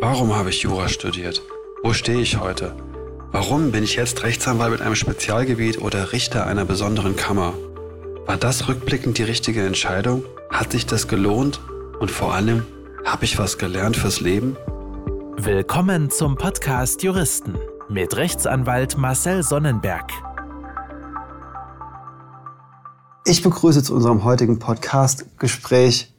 Warum 0.00 0.34
habe 0.34 0.50
ich 0.50 0.62
Jura 0.62 0.88
studiert? 0.88 1.42
Wo 1.82 1.92
stehe 1.92 2.20
ich 2.20 2.40
heute? 2.40 2.74
Warum 3.30 3.70
bin 3.70 3.84
ich 3.84 3.94
jetzt 3.94 4.24
Rechtsanwalt 4.24 4.72
mit 4.72 4.82
einem 4.82 4.96
Spezialgebiet 4.96 5.80
oder 5.80 6.12
Richter 6.12 6.46
einer 6.46 6.64
besonderen 6.64 7.14
Kammer? 7.14 7.54
War 8.26 8.36
das 8.36 8.66
rückblickend 8.66 9.18
die 9.18 9.22
richtige 9.22 9.64
Entscheidung? 9.64 10.24
Hat 10.50 10.72
sich 10.72 10.86
das 10.86 11.06
gelohnt? 11.06 11.60
Und 12.00 12.10
vor 12.10 12.34
allem, 12.34 12.66
habe 13.04 13.24
ich 13.24 13.38
was 13.38 13.56
gelernt 13.56 13.96
fürs 13.96 14.20
Leben? 14.20 14.56
Willkommen 15.36 16.10
zum 16.10 16.36
Podcast 16.36 17.04
Juristen 17.04 17.56
mit 17.88 18.16
Rechtsanwalt 18.16 18.98
Marcel 18.98 19.44
Sonnenberg. 19.44 20.10
Ich 23.26 23.42
begrüße 23.42 23.84
zu 23.84 23.94
unserem 23.94 24.24
heutigen 24.24 24.58
Podcast-Gespräch 24.58 26.12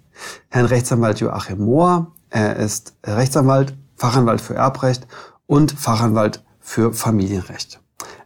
Herrn 0.49 0.65
Rechtsanwalt 0.65 1.19
Joachim 1.19 1.59
Mohr. 1.65 2.13
Er 2.35 2.57
ist 2.57 2.97
Rechtsanwalt, 3.05 3.77
Fachanwalt 3.95 4.41
für 4.41 4.55
Erbrecht 4.55 5.07
und 5.47 5.71
Fachanwalt 5.71 6.43
für 6.59 6.91
Familienrecht. 6.91 7.79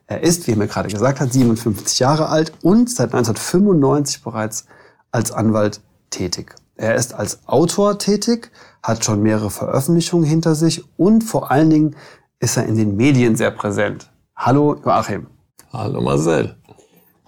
Er 0.08 0.24
ist, 0.24 0.48
wie 0.48 0.54
er 0.54 0.58
mir 0.58 0.66
gerade 0.66 0.90
gesagt 0.90 1.20
hat, 1.20 1.32
57 1.32 2.00
Jahre 2.00 2.30
alt 2.30 2.52
und 2.64 2.90
seit 2.90 3.14
1995 3.14 4.24
bereits 4.24 4.66
als 5.12 5.32
Anwalt 5.32 5.82
tätig. 6.10 6.56
Er 6.76 6.96
ist 6.96 7.14
als 7.14 7.48
Autor 7.48 8.00
tätig, 8.00 8.50
hat 8.82 9.06
schon 9.06 9.22
mehrere 9.22 9.52
Veröffentlichungen 9.52 10.26
hinter 10.26 10.56
sich 10.56 10.84
und 10.98 11.24
vor 11.24 11.52
allen 11.52 11.70
Dingen 11.70 11.96
ist 12.40 12.58
er 12.58 12.66
in 12.66 12.78
den 12.78 12.96
Medien 12.96 13.36
sehr 13.36 13.52
präsent. 13.52 14.10
Hallo 14.36 14.76
Joachim. 14.84 15.28
Hallo 15.72 16.02
Marcel. 16.02 16.56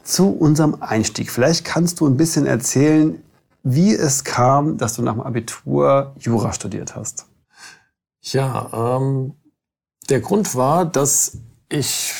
Zu 0.02 0.32
unserem 0.32 0.78
Einstieg. 0.80 1.30
Vielleicht 1.30 1.64
kannst 1.64 2.00
du 2.00 2.08
ein 2.08 2.18
bisschen 2.18 2.48
erzählen, 2.48 3.22
wie 3.64 3.94
es 3.94 4.24
kam, 4.24 4.78
dass 4.78 4.96
du 4.96 5.02
nach 5.02 5.14
dem 5.14 5.22
Abitur 5.22 6.14
Jura 6.20 6.54
studiert 6.54 6.96
hast. 6.96 7.28
Ja, 8.22 8.98
ähm, 9.00 9.34
der 10.10 10.20
Grund 10.20 10.56
war, 10.56 10.86
dass 10.86 11.38
ich 11.70 12.14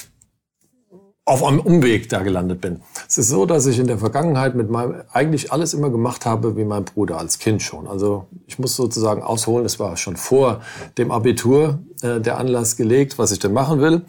auf 1.24 1.44
einem 1.44 1.60
Umweg 1.60 2.10
da 2.10 2.24
gelandet 2.24 2.62
bin. 2.62 2.82
Es 3.08 3.18
ist 3.18 3.30
so, 3.30 3.46
dass 3.46 3.68
ich 3.68 3.78
in 3.78 3.86
der 3.86 4.00
Vergangenheit 4.00 4.56
mit 4.56 4.72
meinem 4.72 5.04
eigentlich 5.14 5.52
alles 5.52 5.74
immer 5.74 5.90
gemacht 5.92 6.26
habe 6.26 6.58
wie 6.58 6.66
mein 6.66 6.84
Bruder 6.84 7.20
als 7.20 7.38
Kind 7.38 7.62
schon. 7.62 7.88
Also 7.88 8.26
ich 8.48 8.58
muss 8.58 8.76
sozusagen 8.76 9.22
ausholen, 9.22 9.66
es 9.66 9.80
war 9.80 9.96
schon 9.98 10.18
vor 10.18 10.62
dem 10.98 11.12
Abitur 11.12 11.80
äh, 12.02 12.20
der 12.20 12.38
Anlass 12.38 12.76
gelegt, 12.76 13.20
was 13.20 13.32
ich 13.32 13.40
denn 13.40 13.54
machen 13.54 13.80
will. 13.80 14.02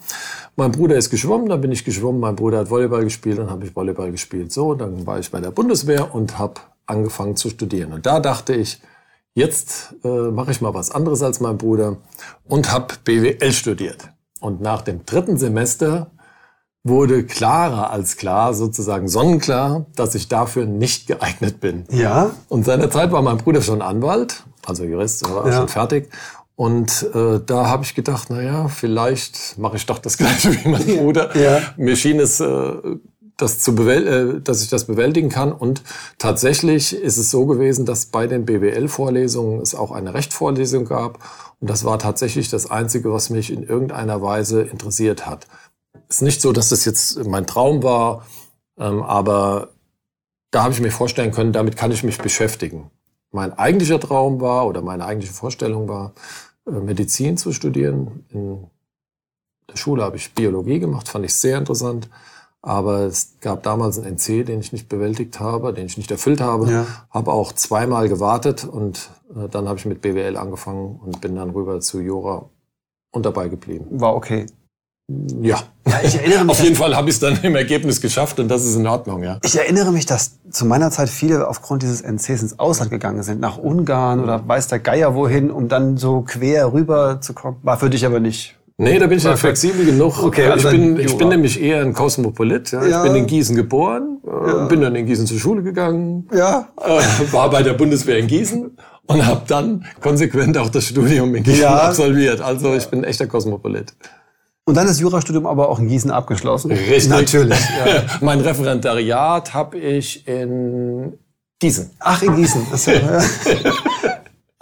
Mein 0.57 0.73
Bruder 0.73 0.97
ist 0.97 1.11
geschwommen, 1.11 1.49
dann 1.49 1.61
bin 1.61 1.71
ich 1.71 1.85
geschwommen, 1.85 2.21
mein 2.21 2.35
Bruder 2.35 2.59
hat 2.61 2.71
Volleyball 2.71 3.05
gespielt, 3.05 3.39
dann 3.39 3.51
habe 3.51 3.67
ich 3.67 3.77
Volleyball 3.77 4.11
gespielt. 4.11 4.51
So, 4.51 4.75
dann 4.75 5.07
war 5.07 5.19
ich 5.19 5.31
bei 5.31 5.41
der 5.41 5.51
Bundeswehr 5.51 6.15
und 6.15 6.39
habe 6.39 6.55
angefangen 6.87 7.37
zu 7.37 7.51
studieren. 7.51 7.93
Und 7.93 8.07
da 8.07 8.21
dachte 8.21 8.55
ich, 8.55 8.81
jetzt 9.35 9.95
äh, 10.05 10.09
mache 10.09 10.51
ich 10.51 10.61
mal 10.61 10.75
was 10.75 10.91
anderes 10.91 11.23
als 11.23 11.41
mein 11.41 11.59
Bruder 11.59 11.97
und 12.45 12.73
habe 12.73 12.95
BWL 13.05 13.53
studiert. 13.53 14.09
Und 14.41 14.61
nach 14.61 14.83
dem 14.83 15.07
dritten 15.07 15.39
Semester 15.39 16.11
wurde 16.85 17.25
klarer 17.25 17.91
als 17.91 18.17
klar, 18.17 18.55
sozusagen 18.55 19.07
sonnenklar, 19.07 19.87
dass 19.95 20.15
ich 20.15 20.29
dafür 20.29 20.67
nicht 20.67 21.07
geeignet 21.07 21.61
bin. 21.61 21.85
Ja. 21.91 22.33
Und 22.49 22.65
seinerzeit 22.65 23.13
war 23.13 23.23
mein 23.23 23.39
Bruder 23.39 23.63
schon 23.63 23.83
Anwalt, 23.83 24.43
also 24.67 24.85
Jurist, 24.85 25.29
war 25.33 25.47
ja. 25.47 25.59
schon 25.59 25.69
fertig. 25.69 26.11
Und 26.57 27.09
äh, 27.15 27.41
da 27.45 27.67
habe 27.67 27.85
ich 27.85 27.95
gedacht, 27.95 28.29
na 28.31 28.43
ja, 28.43 28.69
vielleicht 28.69 29.59
mache 29.59 29.77
ich 29.77 29.87
doch 29.87 29.99
das 29.99 30.19
Gleiche 30.19 30.53
wie 30.53 30.69
mein 30.69 30.85
Bruder. 30.85 31.37
Ja. 31.37 31.61
Mir 31.77 31.97
schien 31.97 32.21
es, 32.21 32.41
äh, 32.41 32.73
das 33.37 33.59
zu 33.61 33.73
äh, 33.89 34.41
dass 34.41 34.63
ich 34.63 34.69
das 34.69 34.87
bewältigen 34.87 35.29
kann. 35.29 35.53
Und 35.53 35.83
tatsächlich 36.19 36.95
ist 36.95 37.19
es 37.19 37.31
so 37.31 37.47
gewesen, 37.47 37.87
dass 37.87 38.07
bei 38.07 38.27
den 38.27 38.45
BWL-Vorlesungen 38.45 39.61
es 39.61 39.75
auch 39.75 39.91
eine 39.91 40.15
Rechtvorlesung 40.15 40.85
gab. 40.85 41.19
Und 41.61 41.71
das 41.71 41.85
war 41.85 41.99
tatsächlich 41.99 42.49
das 42.49 42.71
Einzige, 42.71 43.13
was 43.13 43.31
mich 43.31 43.53
in 43.53 43.63
irgendeiner 43.63 44.23
Weise 44.23 44.63
interessiert 44.63 45.27
hat 45.27 45.47
ist 46.13 46.23
nicht 46.23 46.43
so, 46.43 46.53
dass 46.53 46.69
das 46.69 46.85
jetzt 46.85 47.25
mein 47.25 47.47
Traum 47.47 47.83
war, 47.83 48.27
ähm, 48.79 49.03
aber 49.03 49.71
da 50.51 50.65
habe 50.65 50.75
ich 50.75 50.81
mir 50.81 50.91
vorstellen 50.91 51.33
können, 51.33 51.53
damit 51.53 51.77
kann 51.77 51.91
ich 51.91 52.05
mich 52.05 52.19
beschäftigen. 52.19 52.91
Mein 53.31 53.55
eigentlicher 53.59 53.99
Traum 53.99 54.41
war 54.41 54.67
oder 54.67 54.83
meine 54.83 55.07
eigentliche 55.07 55.33
Vorstellung 55.33 55.89
war, 55.89 56.13
äh, 56.67 56.73
Medizin 56.73 57.39
zu 57.39 57.53
studieren. 57.53 58.27
In 58.29 58.71
der 59.71 59.77
Schule 59.77 60.03
habe 60.03 60.17
ich 60.19 60.35
Biologie 60.35 60.79
gemacht, 60.79 61.09
fand 61.09 61.25
ich 61.25 61.35
sehr 61.35 61.57
interessant. 61.57 62.11
Aber 62.65 63.01
es 63.01 63.35
gab 63.41 63.65
damals 63.65 63.99
einen 63.99 64.15
NC, 64.17 64.47
den 64.47 64.61
ich 64.61 64.73
nicht 64.73 64.89
bewältigt 64.89 65.41
habe, 65.41 65.75
den 65.75 65.87
ich 65.87 65.97
nicht 65.97 66.11
erfüllt 66.13 66.41
habe. 66.41 66.71
Ja. 66.71 66.87
Habe 67.11 67.33
auch 67.33 67.53
zweimal 67.53 68.09
gewartet 68.09 68.65
und 68.65 69.11
äh, 69.35 69.49
dann 69.49 69.69
habe 69.69 69.79
ich 69.81 69.85
mit 69.85 70.01
BWL 70.01 70.37
angefangen 70.37 71.01
und 71.05 71.21
bin 71.21 71.35
dann 71.35 71.51
rüber 71.51 71.81
zu 71.81 72.01
Jura 72.01 72.49
und 73.11 73.27
dabei 73.27 73.49
geblieben. 73.49 73.87
War 73.91 74.15
okay. 74.15 74.47
Ja. 75.41 75.61
ja 75.87 76.01
ich 76.05 76.15
erinnere 76.15 76.45
mich, 76.45 76.51
Auf 76.53 76.63
jeden 76.63 76.77
Fall 76.77 76.95
habe 76.97 77.09
ich 77.09 77.17
es 77.17 77.21
dann 77.21 77.37
im 77.43 77.57
Ergebnis 77.57 78.01
geschafft 78.01 78.39
und 78.39 78.47
das 78.47 78.65
ist 78.65 78.77
in 78.77 78.87
Ordnung, 78.87 79.25
ja. 79.25 79.39
Ich 79.43 79.57
erinnere 79.57 79.91
mich, 79.91 80.07
dass 80.07 80.39
zu 80.51 80.65
meiner 80.65 80.93
Zeit 80.93 81.09
viele 81.09 81.49
aufgrund 81.49 81.83
dieses 81.83 82.01
NCs 82.01 82.43
ins 82.43 82.59
Ausland 82.61 82.93
gegangen 82.93 83.25
sind, 83.25 83.41
nach 83.41 83.59
Ungarn 83.59 84.21
oder 84.21 84.47
weiß 84.47 84.69
der 84.69 84.79
Geier 84.79 85.17
wohin, 85.17 85.51
um 85.51 85.69
dann 85.69 85.97
so 85.97 86.23
quer 86.23 86.73
rüber 86.73 87.21
zu 87.21 87.33
kommen. 87.33 87.59
War 87.63 87.77
für 87.77 87.91
dich 87.91 88.07
aber 88.07 88.21
nicht. 88.21 88.57
Nee, 88.79 88.99
da 88.99 89.07
bin 89.07 89.19
ich 89.19 89.25
ja 89.25 89.37
flexibel 89.37 89.85
genug. 89.85 90.23
Okay, 90.23 90.47
also 90.47 90.69
ich, 90.69 90.75
bin, 90.75 90.99
ich 90.99 91.17
bin 91.17 91.29
nämlich 91.29 91.61
eher 91.61 91.83
ein 91.83 91.93
Kosmopolit. 91.93 92.73
Ja. 92.73 92.85
ja. 92.85 93.05
Ich 93.05 93.11
bin 93.11 93.23
in 93.23 93.27
Gießen 93.27 93.55
geboren, 93.55 94.19
äh, 94.27 94.49
ja. 94.49 94.65
bin 94.67 94.81
dann 94.81 94.97
in 94.97 95.07
Gießen 95.07 95.27
zur 95.27 95.39
Schule 95.39 95.63
gegangen, 95.63 96.29
ja. 96.35 96.69
Äh, 96.81 97.33
war 97.33 97.51
bei 97.51 97.63
der 97.63 97.75
Bundeswehr 97.75 98.19
in 98.19 98.27
Gießen 98.27 98.77
und 99.07 99.27
habe 99.27 99.43
dann 99.47 99.85
konsequent 100.01 100.57
auch 100.59 100.69
das 100.69 100.87
Studium 100.87 101.35
in 101.35 101.43
Gießen 101.43 101.63
ja. 101.63 101.77
absolviert. 101.77 102.41
Also 102.41 102.75
ich 102.75 102.87
bin 102.87 103.01
ein 103.01 103.05
echter 103.05 103.27
Kosmopolit. 103.27 103.95
Und 104.65 104.77
dann 104.77 104.87
das 104.87 105.01
Jurastudium 105.01 105.47
aber 105.47 105.69
auch 105.69 105.81
in 105.81 105.89
Gießen 105.89 106.11
abgeschlossen. 106.11 106.71
Richtig. 106.71 107.09
Natürlich. 107.09 107.59
Ja. 107.59 108.05
mein 108.21 108.41
Referendariat 108.41 109.53
habe 109.55 109.79
ich 109.79 110.27
in 110.29 111.19
Gießen. 111.59 111.91
Ach, 111.99 112.23
in 112.23 112.37
Gießen. 112.37 112.67
Das 112.71 112.87
ja, 112.87 112.95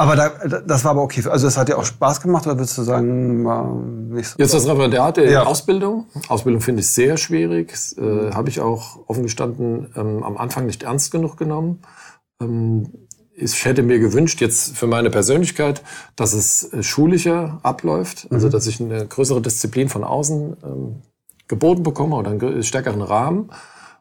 aber 0.00 0.16
da, 0.16 0.60
das 0.60 0.82
war 0.84 0.92
aber 0.92 1.02
okay. 1.02 1.22
Also 1.28 1.46
das 1.46 1.58
hat 1.58 1.68
dir 1.68 1.76
auch 1.76 1.84
Spaß 1.84 2.22
gemacht 2.22 2.46
oder 2.46 2.56
würdest 2.56 2.78
du 2.78 2.82
sagen, 2.82 3.44
war 3.44 3.74
nicht 3.74 4.30
so? 4.30 4.38
Jetzt 4.38 4.54
das 4.54 4.66
Referendariat 4.66 5.18
der 5.18 5.30
ja. 5.30 5.42
Ausbildung. 5.44 6.06
Ausbildung 6.28 6.62
finde 6.62 6.80
ich 6.80 6.88
sehr 6.88 7.18
schwierig. 7.18 7.74
Äh, 7.98 8.32
habe 8.32 8.48
ich 8.48 8.60
auch 8.60 9.00
offen 9.08 9.24
gestanden 9.24 9.92
ähm, 9.94 10.22
am 10.22 10.38
Anfang 10.38 10.64
nicht 10.64 10.84
ernst 10.84 11.10
genug 11.12 11.36
genommen. 11.36 11.82
Ähm, 12.40 12.88
ich 13.34 13.62
hätte 13.66 13.82
mir 13.82 13.98
gewünscht, 13.98 14.40
jetzt 14.40 14.74
für 14.74 14.86
meine 14.86 15.10
Persönlichkeit, 15.10 15.82
dass 16.16 16.32
es 16.32 16.72
äh, 16.72 16.82
schulischer 16.82 17.60
abläuft, 17.62 18.26
also 18.30 18.46
mhm. 18.46 18.52
dass 18.52 18.66
ich 18.66 18.80
eine 18.80 19.06
größere 19.06 19.42
Disziplin 19.42 19.90
von 19.90 20.02
außen 20.02 20.56
ähm, 20.64 21.02
geboten 21.46 21.82
bekomme 21.82 22.16
oder 22.16 22.30
einen 22.30 22.62
stärkeren 22.62 23.02
Rahmen 23.02 23.50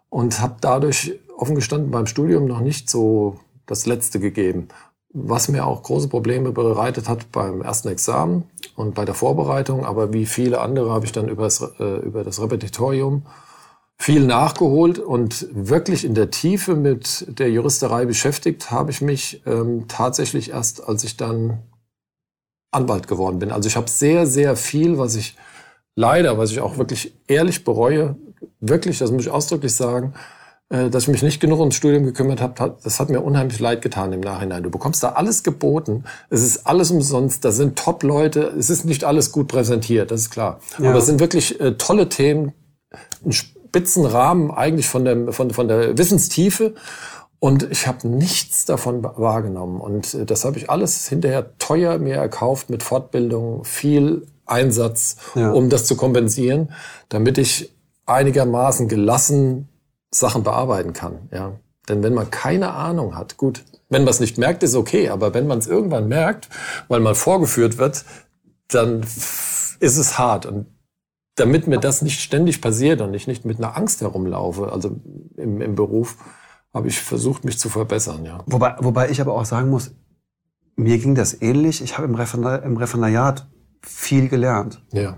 und 0.07 0.39
habe 0.39 0.55
dadurch 0.61 1.19
offen 1.35 1.55
gestanden 1.55 1.91
beim 1.91 2.05
Studium 2.05 2.45
noch 2.45 2.61
nicht 2.61 2.89
so 2.89 3.37
das 3.65 3.85
Letzte 3.85 4.21
gegeben. 4.21 4.69
Was 5.11 5.47
mir 5.49 5.65
auch 5.65 5.81
große 5.83 6.07
Probleme 6.07 6.51
bereitet 6.51 7.09
hat 7.09 7.31
beim 7.31 7.61
ersten 7.61 7.87
Examen 7.87 8.43
und 8.75 8.93
bei 8.93 9.05
der 9.05 9.15
Vorbereitung, 9.15 9.85
aber 9.85 10.13
wie 10.13 10.25
viele 10.25 10.61
andere 10.61 10.91
habe 10.91 11.05
ich 11.05 11.11
dann 11.11 11.27
über 11.27 11.43
das, 11.43 11.61
äh, 11.79 11.97
über 12.01 12.23
das 12.23 12.41
Repetitorium 12.41 13.25
viel 13.97 14.25
nachgeholt 14.25 14.97
und 14.97 15.47
wirklich 15.51 16.05
in 16.05 16.15
der 16.15 16.31
Tiefe 16.31 16.75
mit 16.75 17.25
der 17.37 17.51
Juristerei 17.51 18.05
beschäftigt 18.05 18.71
habe 18.71 18.91
ich 18.91 19.01
mich 19.01 19.41
ähm, 19.45 19.85
tatsächlich 19.89 20.51
erst, 20.51 20.87
als 20.87 21.03
ich 21.03 21.17
dann 21.17 21.59
Anwalt 22.71 23.07
geworden 23.07 23.39
bin. 23.39 23.51
Also 23.51 23.67
ich 23.67 23.75
habe 23.75 23.89
sehr, 23.89 24.25
sehr 24.25 24.55
viel, 24.55 24.97
was 24.97 25.15
ich 25.15 25.35
leider, 25.95 26.37
was 26.37 26.51
ich 26.51 26.61
auch 26.61 26.77
wirklich 26.77 27.13
ehrlich 27.27 27.65
bereue, 27.65 28.15
wirklich, 28.61 28.99
das 28.99 29.11
muss 29.11 29.23
ich 29.23 29.31
ausdrücklich 29.31 29.75
sagen, 29.75 30.13
dass 30.69 31.03
ich 31.03 31.09
mich 31.09 31.23
nicht 31.23 31.39
genug 31.39 31.59
ums 31.59 31.75
Studium 31.75 32.05
gekümmert 32.05 32.41
habe, 32.41 32.77
das 32.83 32.99
hat 32.99 33.09
mir 33.09 33.21
unheimlich 33.21 33.59
leid 33.59 33.81
getan 33.81 34.13
im 34.13 34.19
Nachhinein. 34.19 34.61
Du 34.61 34.69
bekommst 34.69 35.01
da 35.01 35.13
alles 35.13 35.43
geboten, 35.43 36.03
es 36.29 36.43
ist 36.43 36.67
alles 36.67 36.91
umsonst, 36.91 37.43
da 37.43 37.51
sind 37.51 37.77
Top-Leute, 37.77 38.53
es 38.57 38.69
ist 38.69 38.85
nicht 38.85 39.03
alles 39.03 39.31
gut 39.31 39.47
präsentiert, 39.47 40.11
das 40.11 40.21
ist 40.21 40.29
klar. 40.29 40.59
Ja. 40.77 40.89
Aber 40.89 40.99
es 40.99 41.07
sind 41.07 41.19
wirklich 41.19 41.59
äh, 41.59 41.75
tolle 41.77 42.07
Themen, 42.07 42.53
ein 43.25 43.31
Spitzenrahmen 43.31 44.51
eigentlich 44.51 44.87
von 44.87 45.05
der, 45.05 45.33
von, 45.33 45.51
von 45.51 45.67
der 45.67 45.97
Wissenstiefe. 45.97 46.75
Und 47.39 47.71
ich 47.71 47.87
habe 47.87 48.07
nichts 48.07 48.65
davon 48.65 49.01
wahrgenommen. 49.01 49.79
Und 49.79 50.13
äh, 50.13 50.25
das 50.25 50.45
habe 50.45 50.57
ich 50.57 50.69
alles 50.69 51.07
hinterher 51.07 51.57
teuer 51.57 51.97
mir 51.97 52.15
erkauft 52.15 52.69
mit 52.69 52.83
Fortbildung, 52.83 53.63
viel 53.63 54.27
Einsatz, 54.45 55.17
ja. 55.35 55.51
um 55.51 55.69
das 55.69 55.85
zu 55.85 55.95
kompensieren, 55.95 56.71
damit 57.07 57.37
ich 57.37 57.73
einigermaßen 58.05 58.87
gelassen 58.87 59.69
Sachen 60.11 60.43
bearbeiten 60.43 60.93
kann. 60.93 61.29
Ja. 61.31 61.59
Denn 61.87 62.03
wenn 62.03 62.13
man 62.13 62.29
keine 62.29 62.73
Ahnung 62.73 63.15
hat, 63.15 63.37
gut, 63.37 63.63
wenn 63.89 64.03
man 64.03 64.11
es 64.11 64.19
nicht 64.19 64.37
merkt, 64.37 64.63
ist 64.63 64.75
okay, 64.75 65.09
aber 65.09 65.33
wenn 65.33 65.47
man 65.47 65.59
es 65.59 65.67
irgendwann 65.67 66.07
merkt, 66.07 66.49
weil 66.87 66.99
man 66.99 67.15
vorgeführt 67.15 67.77
wird, 67.77 68.05
dann 68.67 69.01
ist 69.01 69.77
es 69.79 70.17
hart. 70.19 70.45
Und 70.45 70.67
damit 71.35 71.67
mir 71.67 71.79
das 71.79 72.01
nicht 72.01 72.21
ständig 72.21 72.61
passiert 72.61 73.01
und 73.01 73.13
ich 73.13 73.27
nicht 73.27 73.45
mit 73.45 73.57
einer 73.57 73.75
Angst 73.75 74.01
herumlaufe, 74.01 74.71
also 74.71 74.99
im, 75.37 75.61
im 75.61 75.75
Beruf, 75.75 76.17
habe 76.73 76.87
ich 76.87 76.99
versucht, 76.99 77.45
mich 77.45 77.57
zu 77.57 77.69
verbessern. 77.69 78.25
Ja. 78.25 78.43
Wobei, 78.45 78.75
wobei 78.79 79.09
ich 79.09 79.21
aber 79.21 79.33
auch 79.33 79.45
sagen 79.45 79.69
muss, 79.69 79.91
mir 80.75 80.97
ging 80.99 81.15
das 81.15 81.41
ähnlich. 81.41 81.81
Ich 81.81 81.97
habe 81.97 82.07
im, 82.07 82.15
Referendar 82.15 82.63
im 82.63 82.77
Referendariat 82.77 83.49
viel 83.81 84.29
gelernt. 84.29 84.83
Ja. 84.91 85.17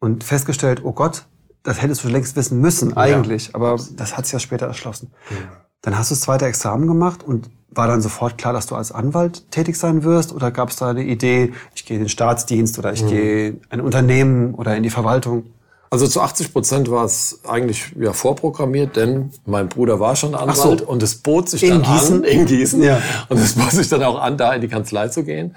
Und 0.00 0.24
festgestellt, 0.24 0.82
oh 0.84 0.92
Gott, 0.92 1.26
das 1.62 1.82
hättest 1.82 2.04
du 2.04 2.08
längst 2.08 2.36
wissen 2.36 2.60
müssen 2.60 2.96
eigentlich. 2.96 3.48
Ja. 3.48 3.54
Aber 3.54 3.78
das 3.96 4.16
hat 4.16 4.26
sich 4.26 4.32
ja 4.32 4.38
später 4.38 4.66
erschlossen. 4.66 5.12
Ja. 5.30 5.36
Dann 5.82 5.98
hast 5.98 6.10
du 6.10 6.14
das 6.14 6.22
zweite 6.22 6.46
Examen 6.46 6.86
gemacht 6.86 7.22
und 7.22 7.50
war 7.70 7.86
dann 7.86 8.02
sofort 8.02 8.36
klar, 8.36 8.52
dass 8.52 8.66
du 8.66 8.74
als 8.74 8.92
Anwalt 8.92 9.50
tätig 9.50 9.76
sein 9.76 10.02
wirst? 10.02 10.32
Oder 10.32 10.50
gab 10.50 10.70
es 10.70 10.76
da 10.76 10.90
eine 10.90 11.04
Idee, 11.04 11.52
ich 11.74 11.84
gehe 11.84 11.96
in 11.96 12.02
den 12.02 12.08
Staatsdienst 12.08 12.78
oder 12.78 12.92
ich 12.92 13.02
mhm. 13.02 13.08
gehe 13.08 13.48
in 13.48 13.60
ein 13.70 13.80
Unternehmen 13.80 14.54
oder 14.54 14.76
in 14.76 14.82
die 14.82 14.90
Verwaltung? 14.90 15.44
Also 15.92 16.06
zu 16.06 16.20
80 16.20 16.52
Prozent 16.52 16.90
war 16.90 17.04
es 17.04 17.40
eigentlich 17.48 17.92
ja 17.98 18.12
vorprogrammiert, 18.12 18.94
denn 18.94 19.32
mein 19.44 19.68
Bruder 19.68 19.98
war 19.98 20.14
schon 20.14 20.36
Anwalt 20.36 20.80
so. 20.80 20.86
und 20.86 21.02
es 21.02 21.16
bot 21.16 21.48
sich 21.48 21.64
in 21.64 21.70
dann 21.70 21.82
Gießen? 21.82 22.16
an 22.18 22.24
in 22.24 22.46
Gießen 22.46 22.82
ja. 22.82 23.02
und 23.28 23.38
es 23.38 23.54
bot 23.54 23.72
sich 23.72 23.88
dann 23.88 24.04
auch 24.04 24.20
an, 24.20 24.36
da 24.36 24.52
in 24.52 24.60
die 24.60 24.68
Kanzlei 24.68 25.08
zu 25.08 25.24
gehen. 25.24 25.56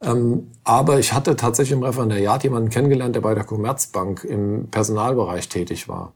Ähm, 0.00 0.52
aber 0.64 0.98
ich 0.98 1.12
hatte 1.12 1.36
tatsächlich 1.36 1.76
im 1.76 1.82
Referendariat 1.82 2.44
jemanden 2.44 2.70
kennengelernt, 2.70 3.16
der 3.16 3.20
bei 3.20 3.34
der 3.34 3.44
Commerzbank 3.44 4.24
im 4.24 4.68
Personalbereich 4.70 5.48
tätig 5.48 5.88
war. 5.88 6.14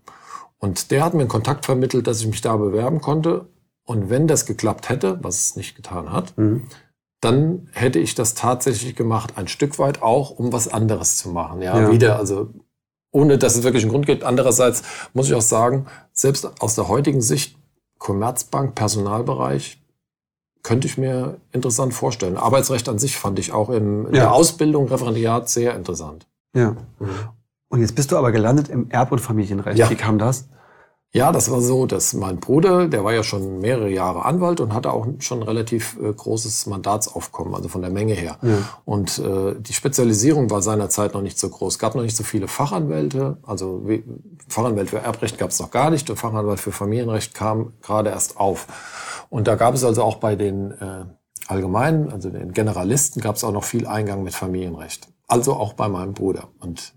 Und 0.58 0.90
der 0.93 1.05
hat 1.05 1.14
mir 1.14 1.20
einen 1.20 1.29
Kontakt 1.29 1.67
vermittelt, 1.67 2.06
dass 2.06 2.20
ich 2.20 2.26
mich 2.29 2.40
da 2.40 2.56
bewerben 2.56 3.00
konnte. 3.00 3.46
Und 3.84 4.11
wenn 4.11 4.29
das 4.29 4.46
geklappt 4.46 4.88
hätte, 4.88 5.19
was 5.23 5.40
es 5.40 5.56
nicht 5.56 5.75
getan 5.75 6.12
hat, 6.12 6.38
mhm. 6.38 6.69
dann 7.20 7.69
hätte 7.73 7.99
ich 7.99 8.14
das 8.14 8.34
tatsächlich 8.34 8.94
gemacht, 8.94 9.32
ein 9.37 9.49
Stück 9.49 9.81
weit 9.81 10.02
auch, 10.02 10.31
um 10.31 10.52
was 10.52 10.69
anderes 10.69 11.17
zu 11.17 11.31
machen. 11.31 11.62
Ja, 11.62 11.81
ja. 11.81 11.90
wieder, 11.90 12.17
also 12.17 12.50
ohne 13.11 13.38
dass 13.38 13.56
es 13.56 13.64
wirklich 13.64 13.82
einen 13.82 13.90
Grund 13.90 14.06
gibt. 14.06 14.23
Andererseits 14.23 14.82
muss 15.12 15.26
ich 15.26 15.34
auch 15.34 15.43
sagen, 15.43 15.87
selbst 16.12 16.62
aus 16.62 16.76
der 16.76 16.87
heutigen 16.87 17.20
Sicht, 17.20 17.58
Commerzbank, 17.99 18.76
Personalbereich, 18.76 19.81
könnte 20.62 20.87
ich 20.87 20.97
mir 20.97 21.38
interessant 21.53 21.94
vorstellen. 21.94 22.37
Arbeitsrecht 22.37 22.88
an 22.88 22.99
sich 22.99 23.17
fand 23.17 23.38
ich 23.38 23.53
auch 23.53 23.70
in, 23.70 24.06
in 24.06 24.14
ja. 24.14 24.23
der 24.23 24.32
Ausbildung, 24.32 24.88
Referendariat 24.88 25.49
sehr 25.49 25.75
interessant. 25.75 26.26
Ja. 26.55 26.76
Mhm. 26.99 27.09
Und 27.69 27.81
jetzt 27.81 27.94
bist 27.94 28.12
du 28.12 28.17
aber 28.17 28.32
gelandet 28.32 28.69
im 28.69 28.91
Erb- 28.91 29.12
und 29.12 29.20
Familienrecht. 29.20 29.79
Ja. 29.79 29.91
Wie 29.91 29.94
kam 29.94 30.19
das? 30.19 30.49
Ja, 31.14 31.31
das 31.31 31.50
war 31.50 31.61
so, 31.61 31.85
dass 31.85 32.14
mein 32.14 32.41
Bruder, 32.41 32.88
der 32.88 33.05
war 33.05 33.12
ja 33.12 33.23
schon 33.23 33.59
mehrere 33.59 33.91
Jahre 33.91 34.25
Anwalt 34.25 34.61
und 34.61 34.73
hatte 34.73 34.91
auch 34.93 35.06
schon 35.19 35.41
ein 35.41 35.43
relativ 35.43 35.99
äh, 36.03 36.11
großes 36.11 36.65
Mandatsaufkommen, 36.67 37.55
also 37.55 37.69
von 37.69 37.82
der 37.82 37.91
Menge 37.91 38.15
her. 38.15 38.38
Ja. 38.41 38.58
Und 38.87 39.19
äh, 39.19 39.55
die 39.58 39.75
Spezialisierung 39.75 40.49
war 40.49 40.62
seinerzeit 40.62 41.12
noch 41.12 41.20
nicht 41.20 41.38
so 41.38 41.50
groß. 41.50 41.75
Es 41.75 41.79
gab 41.79 41.94
noch 41.94 42.03
nicht 42.03 42.17
so 42.17 42.25
viele 42.25 42.49
Fachanwälte, 42.49 43.37
also 43.43 43.82
wie, 43.87 44.05
Fachanwalt 44.49 44.88
für 44.88 45.00
Erbrecht 45.00 45.37
gab 45.37 45.50
es 45.50 45.61
noch 45.61 45.70
gar 45.70 45.91
nicht 45.91 46.08
und 46.08 46.17
Fachanwalt 46.17 46.61
für 46.61 46.73
Familienrecht 46.73 47.35
kam 47.35 47.75
gerade 47.82 48.08
erst 48.08 48.38
auf. 48.38 48.67
Und 49.32 49.49
da 49.49 49.55
gab 49.55 49.73
es 49.73 49.82
also 49.82 50.02
auch 50.02 50.17
bei 50.17 50.37
den 50.37 50.73
äh, 50.73 51.06
Allgemeinen, 51.46 52.12
also 52.12 52.29
den 52.29 52.52
Generalisten, 52.52 53.23
gab 53.23 53.37
es 53.37 53.44
auch 53.44 53.50
noch 53.50 53.64
viel 53.64 53.87
Eingang 53.87 54.23
mit 54.23 54.34
Familienrecht. 54.34 55.08
Also 55.26 55.55
auch 55.55 55.73
bei 55.73 55.88
meinem 55.88 56.12
Bruder. 56.12 56.49
Und 56.61 56.93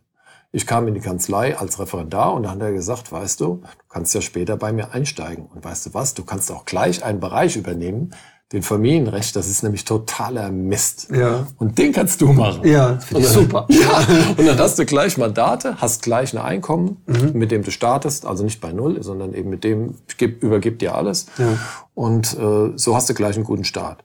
ich 0.52 0.68
kam 0.68 0.86
in 0.90 0.96
die 0.96 1.00
Kanzlei 1.00 1.58
als 1.58 1.80
Referendar 1.80 2.34
und 2.34 2.44
dann 2.44 2.52
hat 2.52 2.62
er 2.62 2.74
gesagt, 2.74 3.10
weißt 3.10 3.40
du, 3.40 3.46
du 3.64 3.88
kannst 3.88 4.14
ja 4.14 4.20
später 4.20 4.58
bei 4.58 4.74
mir 4.74 4.92
einsteigen. 4.92 5.46
Und 5.46 5.64
weißt 5.64 5.86
du 5.86 5.94
was, 5.94 6.14
du 6.14 6.26
kannst 6.26 6.52
auch 6.52 6.66
gleich 6.66 7.06
einen 7.06 7.22
Bereich 7.22 7.56
übernehmen, 7.56 8.14
den 8.52 8.62
Familienrecht, 8.62 9.36
das 9.36 9.50
ist 9.50 9.64
nämlich 9.64 9.86
totaler 9.86 10.52
Mist. 10.52 11.10
Ja. 11.12 11.48
Und 11.58 11.78
den 11.80 11.92
kannst 11.92 12.22
du 12.22 12.32
machen. 12.32 12.68
Ja, 12.68 13.00
finde 13.00 13.24
ich 13.24 13.30
super. 13.30 13.68
Ja. 13.76 14.06
Und 14.38 14.46
dann 14.46 14.58
hast 14.58 14.78
du 14.78 14.86
gleich 14.86 15.18
Mandate, 15.18 15.82
hast 15.82 16.04
gleich 16.04 16.34
ein 16.34 16.40
Einkommen, 16.40 16.98
mhm. 17.08 17.32
mit 17.34 17.52
dem 17.52 17.64
du 17.64 17.72
startest, 17.72 18.26
also 18.26 18.44
nicht 18.44 18.62
bei 18.62 18.72
Null, 18.72 19.02
sondern 19.02 19.34
eben 19.34 19.50
mit 19.50 19.64
dem, 19.64 19.96
übergibt 20.20 20.82
dir 20.82 20.96
alles. 20.96 21.26
Ja. 21.38 21.58
Und 21.96 22.38
äh, 22.38 22.74
so 22.76 22.96
hast 22.96 23.10
du 23.10 23.14
gleich 23.14 23.36
einen 23.36 23.46
guten 23.46 23.64
Start. 23.64 24.04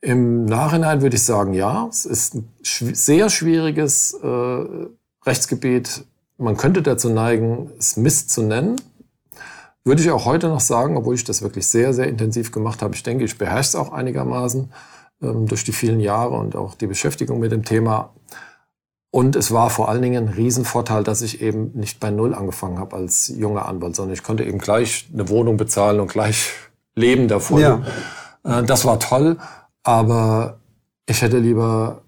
Im 0.00 0.44
Nachhinein 0.44 1.02
würde 1.02 1.16
ich 1.16 1.24
sagen, 1.24 1.52
ja, 1.54 1.88
es 1.90 2.04
ist 2.04 2.34
ein 2.34 2.48
sehr 2.62 3.28
schwieriges 3.28 4.14
äh, 4.22 4.64
Rechtsgebiet, 5.26 6.04
man 6.36 6.56
könnte 6.56 6.82
dazu 6.82 7.10
neigen, 7.10 7.70
es 7.78 7.96
Mist 7.96 8.30
zu 8.30 8.42
nennen. 8.42 8.76
Würde 9.84 10.02
ich 10.02 10.10
auch 10.10 10.24
heute 10.24 10.48
noch 10.48 10.60
sagen, 10.60 10.96
obwohl 10.96 11.14
ich 11.14 11.24
das 11.24 11.42
wirklich 11.42 11.66
sehr, 11.66 11.92
sehr 11.92 12.08
intensiv 12.08 12.52
gemacht 12.52 12.80
habe. 12.80 12.94
Ich 12.94 13.02
denke, 13.02 13.24
ich 13.24 13.36
beherrsche 13.36 13.68
es 13.68 13.76
auch 13.76 13.92
einigermaßen 13.92 14.72
ähm, 15.22 15.46
durch 15.46 15.64
die 15.64 15.72
vielen 15.72 16.00
Jahre 16.00 16.36
und 16.36 16.56
auch 16.56 16.74
die 16.74 16.86
Beschäftigung 16.86 17.38
mit 17.38 17.52
dem 17.52 17.64
Thema. 17.64 18.14
Und 19.10 19.36
es 19.36 19.52
war 19.52 19.70
vor 19.70 19.88
allen 19.88 20.02
Dingen 20.02 20.28
ein 20.28 20.34
Riesenvorteil, 20.34 21.04
dass 21.04 21.22
ich 21.22 21.40
eben 21.40 21.70
nicht 21.74 22.00
bei 22.00 22.10
Null 22.10 22.34
angefangen 22.34 22.78
habe 22.78 22.96
als 22.96 23.28
junger 23.28 23.66
Anwalt, 23.66 23.94
sondern 23.94 24.14
ich 24.14 24.22
konnte 24.22 24.42
eben 24.42 24.58
gleich 24.58 25.08
eine 25.12 25.28
Wohnung 25.28 25.56
bezahlen 25.56 26.00
und 26.00 26.08
gleich 26.08 26.50
leben 26.94 27.28
davon. 27.28 27.60
Ja. 27.60 27.82
Äh, 28.42 28.64
das 28.64 28.86
war 28.86 28.98
toll, 28.98 29.36
aber 29.82 30.60
ich 31.06 31.20
hätte 31.20 31.38
lieber 31.38 32.02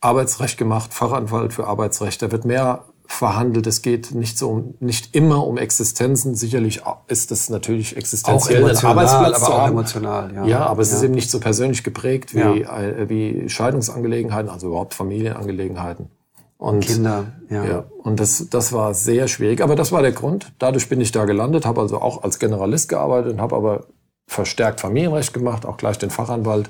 Arbeitsrecht 0.00 0.58
gemacht, 0.58 0.92
Fachanwalt 0.92 1.54
für 1.54 1.66
Arbeitsrecht. 1.66 2.22
Da 2.22 2.30
wird 2.30 2.44
mehr 2.44 2.84
verhandelt. 3.08 3.66
Es 3.66 3.82
geht 3.82 4.14
nicht 4.14 4.38
so 4.38 4.50
um, 4.50 4.74
nicht 4.80 5.16
immer 5.16 5.44
um 5.46 5.56
Existenzen. 5.56 6.34
Sicherlich 6.34 6.82
ist 7.08 7.32
es 7.32 7.48
natürlich 7.48 7.96
existenziell, 7.96 8.64
einen 8.64 8.76
Arbeitsplatz 8.76 9.42
aber 9.42 9.62
auch 9.62 9.68
emotional. 9.68 10.34
Ja, 10.34 10.44
ja 10.44 10.66
aber 10.66 10.82
es 10.82 10.90
ja. 10.90 10.98
ist 10.98 11.02
eben 11.02 11.14
nicht 11.14 11.30
so 11.30 11.40
persönlich 11.40 11.82
geprägt 11.82 12.34
wie, 12.34 12.60
ja. 12.60 12.80
äh, 12.80 13.08
wie 13.08 13.48
Scheidungsangelegenheiten, 13.48 14.50
also 14.50 14.68
überhaupt 14.68 14.94
Familienangelegenheiten. 14.94 16.10
Und 16.58 16.80
Kinder, 16.80 17.32
ja. 17.48 17.64
ja. 17.64 17.84
Und 18.02 18.20
das, 18.20 18.48
das 18.50 18.72
war 18.72 18.92
sehr 18.92 19.26
schwierig. 19.26 19.62
Aber 19.62 19.74
das 19.74 19.90
war 19.90 20.02
der 20.02 20.12
Grund. 20.12 20.52
Dadurch 20.58 20.88
bin 20.88 21.00
ich 21.00 21.10
da 21.10 21.24
gelandet, 21.24 21.64
habe 21.64 21.80
also 21.80 22.00
auch 22.00 22.24
als 22.24 22.38
Generalist 22.38 22.88
gearbeitet 22.90 23.32
und 23.32 23.40
habe 23.40 23.56
aber 23.56 23.86
verstärkt 24.26 24.80
Familienrecht 24.80 25.32
gemacht, 25.32 25.64
auch 25.64 25.78
gleich 25.78 25.98
den 25.98 26.10
Fachanwalt. 26.10 26.68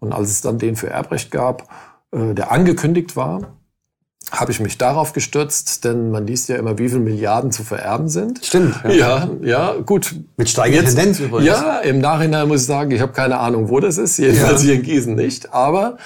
Und 0.00 0.12
als 0.12 0.30
es 0.30 0.40
dann 0.40 0.58
den 0.58 0.76
für 0.76 0.88
Erbrecht 0.88 1.30
gab, 1.30 1.68
äh, 2.10 2.32
der 2.32 2.52
angekündigt 2.52 3.16
war, 3.16 3.52
habe 4.40 4.52
ich 4.52 4.60
mich 4.60 4.78
darauf 4.78 5.12
gestürzt, 5.12 5.84
denn 5.84 6.10
man 6.10 6.26
liest 6.26 6.48
ja 6.48 6.56
immer, 6.56 6.78
wie 6.78 6.88
viele 6.88 7.00
Milliarden 7.00 7.52
zu 7.52 7.64
vererben 7.64 8.08
sind. 8.08 8.44
Stimmt. 8.44 8.80
Ja, 8.84 8.90
ja, 8.90 9.30
ja 9.42 9.74
gut. 9.84 10.14
Mit 10.36 10.48
steigender 10.48 10.84
Tendenz 10.84 11.20
übrigens. 11.20 11.46
Ja, 11.46 11.78
im 11.78 12.00
Nachhinein 12.00 12.48
muss 12.48 12.62
ich 12.62 12.66
sagen, 12.66 12.90
ich 12.90 13.00
habe 13.00 13.12
keine 13.12 13.38
Ahnung, 13.38 13.68
wo 13.68 13.80
das 13.80 13.98
ist. 13.98 14.18
Jedenfalls 14.18 14.62
ja. 14.62 14.66
hier 14.66 14.74
in 14.74 14.82
Gießen 14.82 15.14
nicht. 15.14 15.52
Aber 15.52 15.96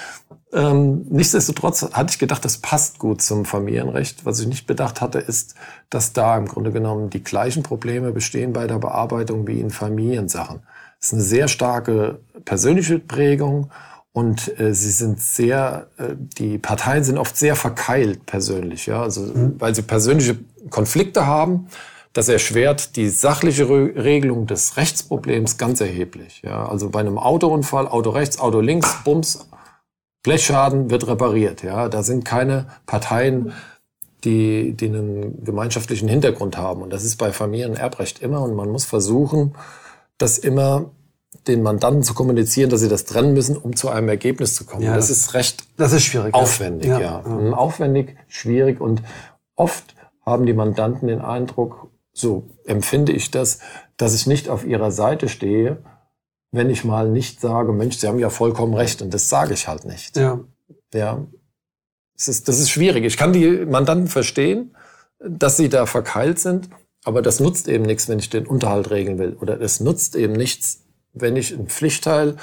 ähm, 0.51 1.05
nichtsdestotrotz 1.09 1.83
hatte 1.93 2.11
ich 2.11 2.19
gedacht, 2.19 2.43
das 2.43 2.57
passt 2.57 2.99
gut 2.99 3.21
zum 3.21 3.45
Familienrecht. 3.45 4.25
Was 4.25 4.39
ich 4.39 4.47
nicht 4.47 4.65
bedacht 4.65 5.01
hatte, 5.01 5.19
ist, 5.19 5.55
dass 5.89 6.13
da 6.13 6.37
im 6.37 6.45
Grunde 6.45 6.71
genommen 6.71 7.09
die 7.09 7.23
gleichen 7.23 7.63
Probleme 7.63 8.11
bestehen 8.11 8.53
bei 8.53 8.65
der 8.65 8.79
Bearbeitung 8.79 9.47
wie 9.47 9.59
in 9.59 9.69
Familiensachen. 9.69 10.61
Es 10.99 11.07
ist 11.07 11.13
eine 11.13 11.21
sehr 11.21 11.47
starke 11.47 12.19
persönliche 12.45 12.99
Prägung 12.99 13.69
und 14.11 14.59
äh, 14.59 14.73
sie 14.73 14.91
sind 14.91 15.21
sehr, 15.21 15.87
äh, 15.97 16.15
die 16.17 16.57
Parteien 16.57 17.03
sind 17.03 17.17
oft 17.17 17.37
sehr 17.37 17.55
verkeilt 17.55 18.25
persönlich, 18.25 18.87
ja, 18.87 19.01
also 19.01 19.21
mhm. 19.21 19.55
weil 19.59 19.75
sie 19.75 19.83
persönliche 19.83 20.37
Konflikte 20.69 21.25
haben. 21.27 21.67
Das 22.11 22.27
erschwert 22.27 22.95
die 22.95 23.07
sachliche 23.09 23.69
Re 23.69 23.93
Regelung 23.95 24.47
des 24.47 24.77
Rechtsproblems 24.77 25.57
ganz 25.57 25.79
erheblich. 25.79 26.41
Ja, 26.43 26.67
also 26.67 26.89
bei 26.89 27.01
einem 27.01 27.19
Autounfall, 27.19 27.87
Auto 27.87 28.09
rechts, 28.09 28.39
Auto 28.39 28.61
links, 28.61 29.03
Bums, 29.03 29.47
Blechschaden 30.23 30.89
wird 30.89 31.07
repariert. 31.07 31.61
Ja, 31.61 31.87
da 31.87 32.01
sind 32.01 32.25
keine 32.25 32.67
Parteien, 32.87 33.53
die, 34.23 34.73
die 34.73 34.87
einen 34.87 35.43
gemeinschaftlichen 35.43 36.09
Hintergrund 36.09 36.57
haben. 36.57 36.81
Und 36.81 36.91
das 36.91 37.03
ist 37.03 37.17
bei 37.17 37.31
Familienerbrecht 37.31 38.21
immer. 38.21 38.41
Und 38.41 38.55
man 38.55 38.69
muss 38.69 38.85
versuchen, 38.85 39.55
das 40.17 40.39
immer 40.39 40.91
den 41.47 41.63
Mandanten 41.63 42.03
zu 42.03 42.13
kommunizieren, 42.13 42.69
dass 42.69 42.81
sie 42.81 42.89
das 42.89 43.05
trennen 43.05 43.33
müssen, 43.33 43.57
um 43.57 43.75
zu 43.75 43.89
einem 43.89 44.09
Ergebnis 44.09 44.55
zu 44.55 44.65
kommen. 44.65 44.83
Ja, 44.83 44.95
das, 44.95 45.07
das, 45.07 45.17
ist 45.17 45.33
recht 45.33 45.63
das 45.77 45.93
ist 45.93 46.03
schwierig, 46.03 46.33
aufwendig, 46.33 46.89
ja. 46.89 46.99
ja. 46.99 47.23
ja. 47.25 47.29
Mhm, 47.29 47.53
aufwendig, 47.53 48.17
schwierig 48.27 48.81
und 48.81 49.01
oft 49.55 49.95
haben 50.25 50.45
die 50.45 50.53
Mandanten 50.53 51.07
den 51.07 51.21
Eindruck, 51.21 51.89
so 52.11 52.49
empfinde 52.65 53.11
ich 53.11 53.31
das, 53.31 53.59
dass 53.97 54.13
ich 54.13 54.27
nicht 54.27 54.49
auf 54.49 54.65
ihrer 54.65 54.91
Seite 54.91 55.29
stehe, 55.29 55.83
wenn 56.51 56.69
ich 56.69 56.83
mal 56.83 57.09
nicht 57.09 57.41
sage, 57.41 57.71
Mensch, 57.73 57.97
Sie 57.97 58.07
haben 58.07 58.19
ja 58.19 58.29
vollkommen 58.29 58.73
recht 58.73 59.01
und 59.01 59.13
das 59.13 59.29
sage 59.29 59.53
ich 59.53 59.67
halt 59.67 59.85
nicht. 59.85 60.17
Ja. 60.17 60.39
Ja. 60.93 61.25
Das 62.15 62.27
ist, 62.27 62.47
das 62.47 62.59
ist 62.59 62.69
schwierig. 62.69 63.05
Ich 63.05 63.17
kann 63.17 63.33
die 63.33 63.65
Mandanten 63.65 64.07
verstehen, 64.07 64.75
dass 65.19 65.57
sie 65.57 65.69
da 65.69 65.85
verkeilt 65.85 66.39
sind, 66.39 66.69
aber 67.03 67.21
das 67.21 67.39
nutzt 67.39 67.67
eben 67.67 67.85
nichts, 67.85 68.09
wenn 68.09 68.19
ich 68.19 68.29
den 68.29 68.45
Unterhalt 68.45 68.91
regeln 68.91 69.19
will. 69.19 69.37
Oder 69.39 69.61
es 69.61 69.79
nutzt 69.79 70.15
eben 70.15 70.33
nichts, 70.33 70.83
wenn 71.13 71.35
ich 71.35 71.53
einen 71.53 71.67
Pflichtteil 71.67 72.35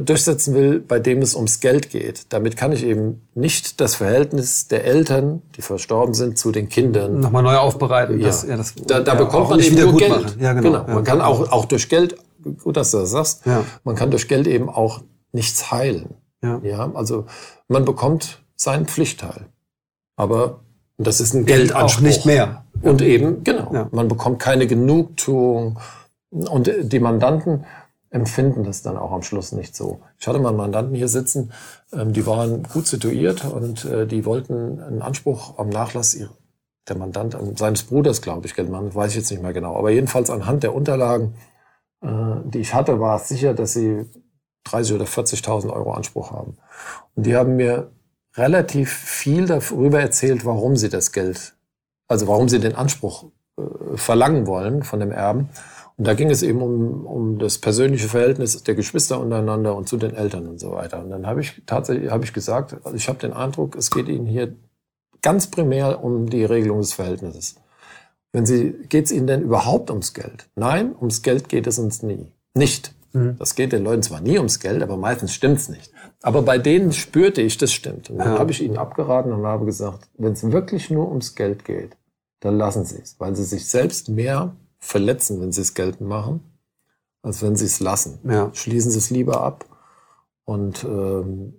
durchsetzen 0.00 0.54
will, 0.54 0.80
bei 0.80 0.98
dem 0.98 1.22
es 1.22 1.34
ums 1.34 1.60
Geld 1.60 1.90
geht. 1.90 2.32
Damit 2.32 2.56
kann 2.56 2.72
ich 2.72 2.84
eben 2.84 3.28
nicht 3.34 3.80
das 3.80 3.94
Verhältnis 3.94 4.68
der 4.68 4.84
Eltern, 4.84 5.42
die 5.56 5.62
verstorben 5.62 6.14
sind, 6.14 6.38
zu 6.38 6.50
den 6.50 6.68
Kindern 6.68 7.20
nochmal 7.20 7.42
neu 7.42 7.56
aufbereiten. 7.56 8.18
Ja. 8.18 8.26
Das, 8.26 8.46
ja, 8.46 8.56
das, 8.56 8.74
da, 8.74 9.00
da 9.00 9.12
ja, 9.12 9.18
bekommt 9.18 9.50
man 9.50 9.60
eben 9.60 9.76
nur 9.78 9.96
Geld. 9.96 10.10
Machen. 10.10 10.40
Ja, 10.40 10.52
genau. 10.52 10.82
genau. 10.82 10.94
Man 10.94 11.04
kann 11.04 11.20
auch, 11.20 11.52
auch 11.52 11.64
durch 11.66 11.88
Geld, 11.88 12.16
gut, 12.62 12.76
dass 12.76 12.90
du 12.90 12.98
das 12.98 13.10
sagst, 13.10 13.42
man 13.84 13.94
kann 13.94 14.10
durch 14.10 14.28
Geld 14.28 14.46
eben 14.46 14.68
auch 14.68 15.02
nichts 15.32 15.70
heilen. 15.70 16.14
Ja. 16.42 16.60
ja, 16.62 16.90
also 16.94 17.26
man 17.68 17.84
bekommt 17.84 18.42
seinen 18.56 18.86
Pflichtteil. 18.86 19.46
Aber 20.16 20.60
das 20.98 21.20
ist 21.20 21.34
ein 21.34 21.46
Geldanspruch. 21.46 21.98
Auch 21.98 22.00
nicht 22.00 22.26
mehr. 22.26 22.64
Und 22.82 23.00
eben, 23.00 23.44
genau, 23.44 23.88
man 23.92 24.08
bekommt 24.08 24.40
keine 24.40 24.66
Genugtuung. 24.66 25.78
Und 26.30 26.70
die 26.80 26.98
Mandanten, 26.98 27.64
empfinden 28.14 28.62
das 28.62 28.82
dann 28.82 28.96
auch 28.96 29.10
am 29.10 29.22
Schluss 29.22 29.50
nicht 29.50 29.74
so. 29.74 30.00
Ich 30.20 30.28
hatte 30.28 30.38
mal 30.38 30.50
einen 30.50 30.58
Mandanten 30.58 30.94
hier 30.94 31.08
sitzen, 31.08 31.52
ähm, 31.92 32.12
die 32.12 32.24
waren 32.26 32.62
gut 32.62 32.86
situiert 32.86 33.44
und 33.44 33.84
äh, 33.84 34.06
die 34.06 34.24
wollten 34.24 34.80
einen 34.80 35.02
Anspruch 35.02 35.58
am 35.58 35.68
Nachlass 35.68 36.14
ihrer, 36.14 36.30
der 36.88 36.96
Mandant 36.96 37.34
an 37.34 37.56
seines 37.56 37.82
Bruders, 37.82 38.22
glaube 38.22 38.46
ich, 38.46 38.56
man 38.68 38.94
weiß 38.94 39.10
ich 39.10 39.16
jetzt 39.16 39.30
nicht 39.32 39.42
mehr 39.42 39.52
genau. 39.52 39.76
Aber 39.76 39.90
jedenfalls 39.90 40.30
anhand 40.30 40.62
der 40.62 40.74
Unterlagen, 40.76 41.34
äh, 42.02 42.08
die 42.44 42.60
ich 42.60 42.72
hatte, 42.72 43.00
war 43.00 43.16
es 43.16 43.28
sicher, 43.28 43.52
dass 43.52 43.72
sie 43.72 44.08
30 44.62 44.94
oder 44.94 45.06
40.000 45.06 45.72
Euro 45.72 45.92
Anspruch 45.92 46.30
haben. 46.30 46.56
Und 47.16 47.26
die 47.26 47.34
haben 47.34 47.56
mir 47.56 47.90
relativ 48.36 48.92
viel 48.92 49.46
darüber 49.46 50.00
erzählt, 50.00 50.44
warum 50.44 50.76
sie 50.76 50.88
das 50.88 51.10
Geld, 51.10 51.56
also 52.06 52.28
warum 52.28 52.48
sie 52.48 52.60
den 52.60 52.76
Anspruch 52.76 53.24
äh, 53.58 53.96
verlangen 53.96 54.46
wollen 54.46 54.84
von 54.84 55.00
dem 55.00 55.10
Erben. 55.10 55.48
Und 55.96 56.06
da 56.06 56.14
ging 56.14 56.30
es 56.30 56.42
eben 56.42 56.60
um, 56.60 57.06
um 57.06 57.38
das 57.38 57.58
persönliche 57.58 58.08
Verhältnis 58.08 58.62
der 58.64 58.74
Geschwister 58.74 59.20
untereinander 59.20 59.76
und 59.76 59.88
zu 59.88 59.96
den 59.96 60.14
Eltern 60.14 60.48
und 60.48 60.58
so 60.58 60.72
weiter. 60.72 61.02
Und 61.02 61.10
dann 61.10 61.26
habe 61.26 61.40
ich 61.40 61.62
tatsächlich 61.66 62.10
habe 62.10 62.24
ich 62.24 62.32
gesagt, 62.32 62.76
also 62.82 62.96
ich 62.96 63.08
habe 63.08 63.18
den 63.20 63.32
Eindruck, 63.32 63.76
es 63.76 63.90
geht 63.90 64.08
Ihnen 64.08 64.26
hier 64.26 64.56
ganz 65.22 65.46
primär 65.46 66.02
um 66.02 66.28
die 66.28 66.44
Regelung 66.44 66.80
des 66.80 66.94
Verhältnisses. 66.94 67.56
Wenn 68.32 68.44
Sie, 68.44 68.74
geht 68.88 69.04
es 69.06 69.12
Ihnen 69.12 69.28
denn 69.28 69.42
überhaupt 69.42 69.90
ums 69.90 70.14
Geld? 70.14 70.48
Nein, 70.56 70.96
ums 70.98 71.22
Geld 71.22 71.48
geht 71.48 71.68
es 71.68 71.78
uns 71.78 72.02
nie. 72.02 72.32
Nicht. 72.54 72.92
Mhm. 73.12 73.36
Das 73.38 73.54
geht 73.54 73.72
den 73.72 73.84
Leuten 73.84 74.02
zwar 74.02 74.20
nie 74.20 74.38
ums 74.38 74.58
Geld, 74.58 74.82
aber 74.82 74.96
meistens 74.96 75.32
stimmt's 75.32 75.68
nicht. 75.68 75.92
Aber 76.22 76.42
bei 76.42 76.58
denen 76.58 76.92
spürte 76.92 77.40
ich, 77.40 77.56
das 77.56 77.72
stimmt. 77.72 78.10
Und 78.10 78.18
dann 78.18 78.34
ja. 78.34 78.38
habe 78.40 78.50
ich 78.50 78.60
ihnen 78.60 78.76
abgeraten 78.76 79.32
und 79.32 79.46
habe 79.46 79.64
gesagt, 79.64 80.08
wenn 80.18 80.32
es 80.32 80.50
wirklich 80.50 80.90
nur 80.90 81.08
ums 81.08 81.36
Geld 81.36 81.64
geht, 81.64 81.96
dann 82.40 82.58
lassen 82.58 82.84
Sie 82.84 82.98
es, 83.00 83.14
weil 83.20 83.36
Sie 83.36 83.44
sich 83.44 83.68
selbst 83.68 84.08
mehr 84.08 84.56
verletzen, 84.84 85.40
wenn 85.40 85.52
Sie 85.52 85.60
es 85.60 85.74
geltend 85.74 86.08
machen, 86.08 86.40
als 87.22 87.42
wenn 87.42 87.56
Sie 87.56 87.66
es 87.66 87.80
lassen. 87.80 88.18
Ja. 88.24 88.50
Schließen 88.52 88.90
Sie 88.90 88.98
es 88.98 89.10
lieber 89.10 89.40
ab 89.42 89.64
und 90.44 90.84
ähm, 90.84 91.54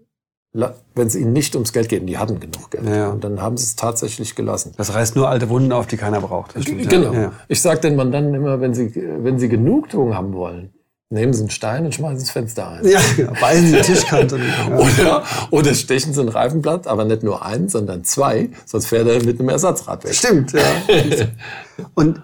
wenn 0.95 1.07
es 1.07 1.15
ihnen 1.15 1.33
nicht 1.33 1.53
ums 1.55 1.73
Geld 1.73 1.89
geht, 1.89 2.01
und 2.01 2.07
die 2.07 2.17
hatten 2.17 2.39
genug 2.39 2.71
Geld. 2.71 2.87
Ja. 2.87 3.09
Und 3.09 3.23
dann 3.23 3.41
haben 3.41 3.57
sie 3.57 3.65
es 3.65 3.75
tatsächlich 3.75 4.35
gelassen. 4.35 4.71
Das 4.77 4.93
reißt 4.93 5.15
nur 5.17 5.27
alte 5.27 5.49
Wunden 5.49 5.73
auf, 5.73 5.85
die 5.85 5.97
keiner 5.97 6.21
braucht. 6.21 6.53
genau. 6.53 7.13
Ja. 7.13 7.33
Ich 7.49 7.61
sage 7.61 7.81
den 7.81 7.97
Mandanten 7.97 8.33
immer, 8.33 8.61
wenn 8.61 8.73
sie, 8.73 8.95
wenn 8.95 9.37
sie 9.37 9.49
Genugtuung 9.49 10.15
haben 10.15 10.33
wollen, 10.33 10.73
nehmen 11.09 11.33
sie 11.33 11.41
einen 11.41 11.49
Stein 11.49 11.85
und 11.85 11.93
schmeißen 11.93 12.19
das 12.19 12.31
Fenster 12.31 12.69
ein. 12.69 12.87
Ja, 12.87 13.01
genau. 13.15 13.33
beißen 13.39 13.67
sie 13.67 13.75
die 13.75 13.81
Tischkante. 13.81 14.37
Ja. 14.37 14.77
Oder, 14.77 15.23
oder 15.51 15.73
stechen 15.73 16.13
sie 16.13 16.21
ein 16.21 16.29
Reifenblatt, 16.29 16.87
aber 16.87 17.05
nicht 17.05 17.23
nur 17.23 17.45
einen, 17.45 17.69
sondern 17.69 18.03
zwei, 18.03 18.49
sonst 18.65 18.87
fährt 18.87 19.07
er 19.07 19.23
mit 19.23 19.39
einem 19.39 19.49
Ersatzrad 19.49 20.03
weg. 20.03 20.15
Stimmt, 20.15 20.53
ja. 20.53 20.61
und 21.95 22.21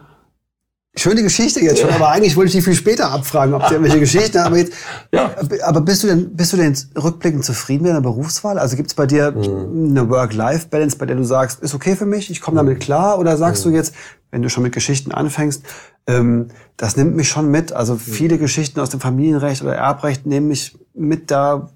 Schöne 0.94 1.24
Geschichte 1.24 1.62
jetzt 1.62 1.80
schon, 1.80 1.90
aber 1.90 2.10
eigentlich 2.10 2.36
wollte 2.36 2.50
ich 2.50 2.56
die 2.56 2.62
viel 2.62 2.76
später 2.76 3.12
abfragen, 3.12 3.54
ob 3.54 3.66
du 3.66 3.76
irgendwelche 3.76 4.00
Geschichten 4.02 4.40
aber 4.40 4.58
jetzt. 4.58 4.74
Ja. 5.14 5.34
Aber 5.64 5.80
bist 5.80 6.04
du 6.04 6.08
denn, 6.08 6.36
bist 6.36 6.52
du 6.52 6.58
denn 6.58 6.76
rückblickend 7.02 7.46
zufrieden 7.46 7.84
mit 7.84 7.92
deiner 7.92 8.02
Berufswahl? 8.02 8.60
Also 8.60 8.76
gibt 8.76 8.90
es 8.90 8.94
bei 8.94 9.06
dir 9.06 9.32
mhm. 9.32 9.92
eine 9.92 10.10
Work-Life-Balance, 10.10 10.98
bei 10.98 11.06
der 11.06 11.16
du 11.16 11.24
sagst, 11.24 11.62
ist 11.62 11.74
okay 11.74 11.96
für 11.96 12.06
mich, 12.06 12.30
ich 12.30 12.42
komme 12.42 12.58
damit 12.58 12.82
klar? 12.82 13.20
Oder 13.20 13.38
sagst 13.38 13.66
mhm. 13.66 13.70
du 13.70 13.76
jetzt, 13.78 13.96
wenn 14.32 14.42
du 14.42 14.50
schon 14.50 14.64
mit 14.64 14.74
Geschichten 14.74 15.14
anfängst, 15.14 15.64
ähm, 16.08 16.50
das 16.76 16.98
nimmt 16.98 17.16
mich 17.16 17.30
schon 17.30 17.50
mit. 17.50 17.72
Also 17.72 17.96
viele 17.96 18.38
Geschichten 18.38 18.82
aus 18.82 18.90
dem 18.90 19.00
Familienrecht 19.00 19.62
oder 19.62 19.76
Erbrecht 19.76 20.26
nehmen 20.26 20.50
mich 20.50 20.78
mit, 20.94 21.32
da 21.32 21.70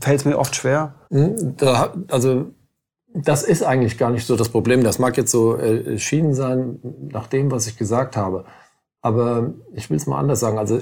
fällt 0.00 0.20
es 0.20 0.24
mir 0.24 0.38
oft 0.38 0.56
schwer. 0.56 0.94
Da, 1.56 1.94
also 2.08 2.52
das 3.14 3.42
ist 3.42 3.62
eigentlich 3.62 3.98
gar 3.98 4.10
nicht 4.10 4.26
so 4.26 4.36
das 4.36 4.48
Problem. 4.48 4.82
Das 4.82 4.98
mag 4.98 5.16
jetzt 5.16 5.30
so 5.30 5.56
äh, 5.56 5.92
erschienen 5.92 6.34
sein 6.34 6.78
nach 7.12 7.26
dem, 7.26 7.50
was 7.50 7.66
ich 7.66 7.76
gesagt 7.76 8.16
habe. 8.16 8.44
Aber 9.00 9.52
ich 9.74 9.90
will 9.90 9.96
es 9.96 10.06
mal 10.06 10.18
anders 10.18 10.40
sagen. 10.40 10.58
Also 10.58 10.80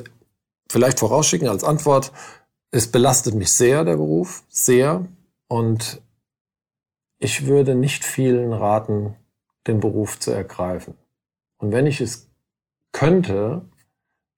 vielleicht 0.71 1.01
vorausschicken 1.01 1.49
als 1.49 1.65
Antwort, 1.65 2.13
es 2.71 2.91
belastet 2.91 3.35
mich 3.35 3.53
sehr, 3.53 3.85
der 3.85 3.97
Beruf, 3.97 4.45
sehr. 4.49 5.07
Und 5.49 6.01
ich 7.19 7.47
würde 7.47 7.75
nicht 7.75 8.05
vielen 8.05 8.53
raten, 8.53 9.17
den 9.67 9.81
Beruf 9.81 10.19
zu 10.19 10.31
ergreifen. 10.31 10.95
Und 11.59 11.73
wenn 11.73 11.87
ich 11.87 12.01
es 12.01 12.29
könnte, 12.93 13.63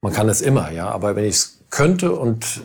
man 0.00 0.12
kann 0.12 0.28
es 0.28 0.40
immer, 0.40 0.70
ja, 0.72 0.88
aber 0.90 1.14
wenn 1.14 1.25
ich 1.25 1.37
es 1.37 1.64
könnte 1.70 2.12
und 2.12 2.62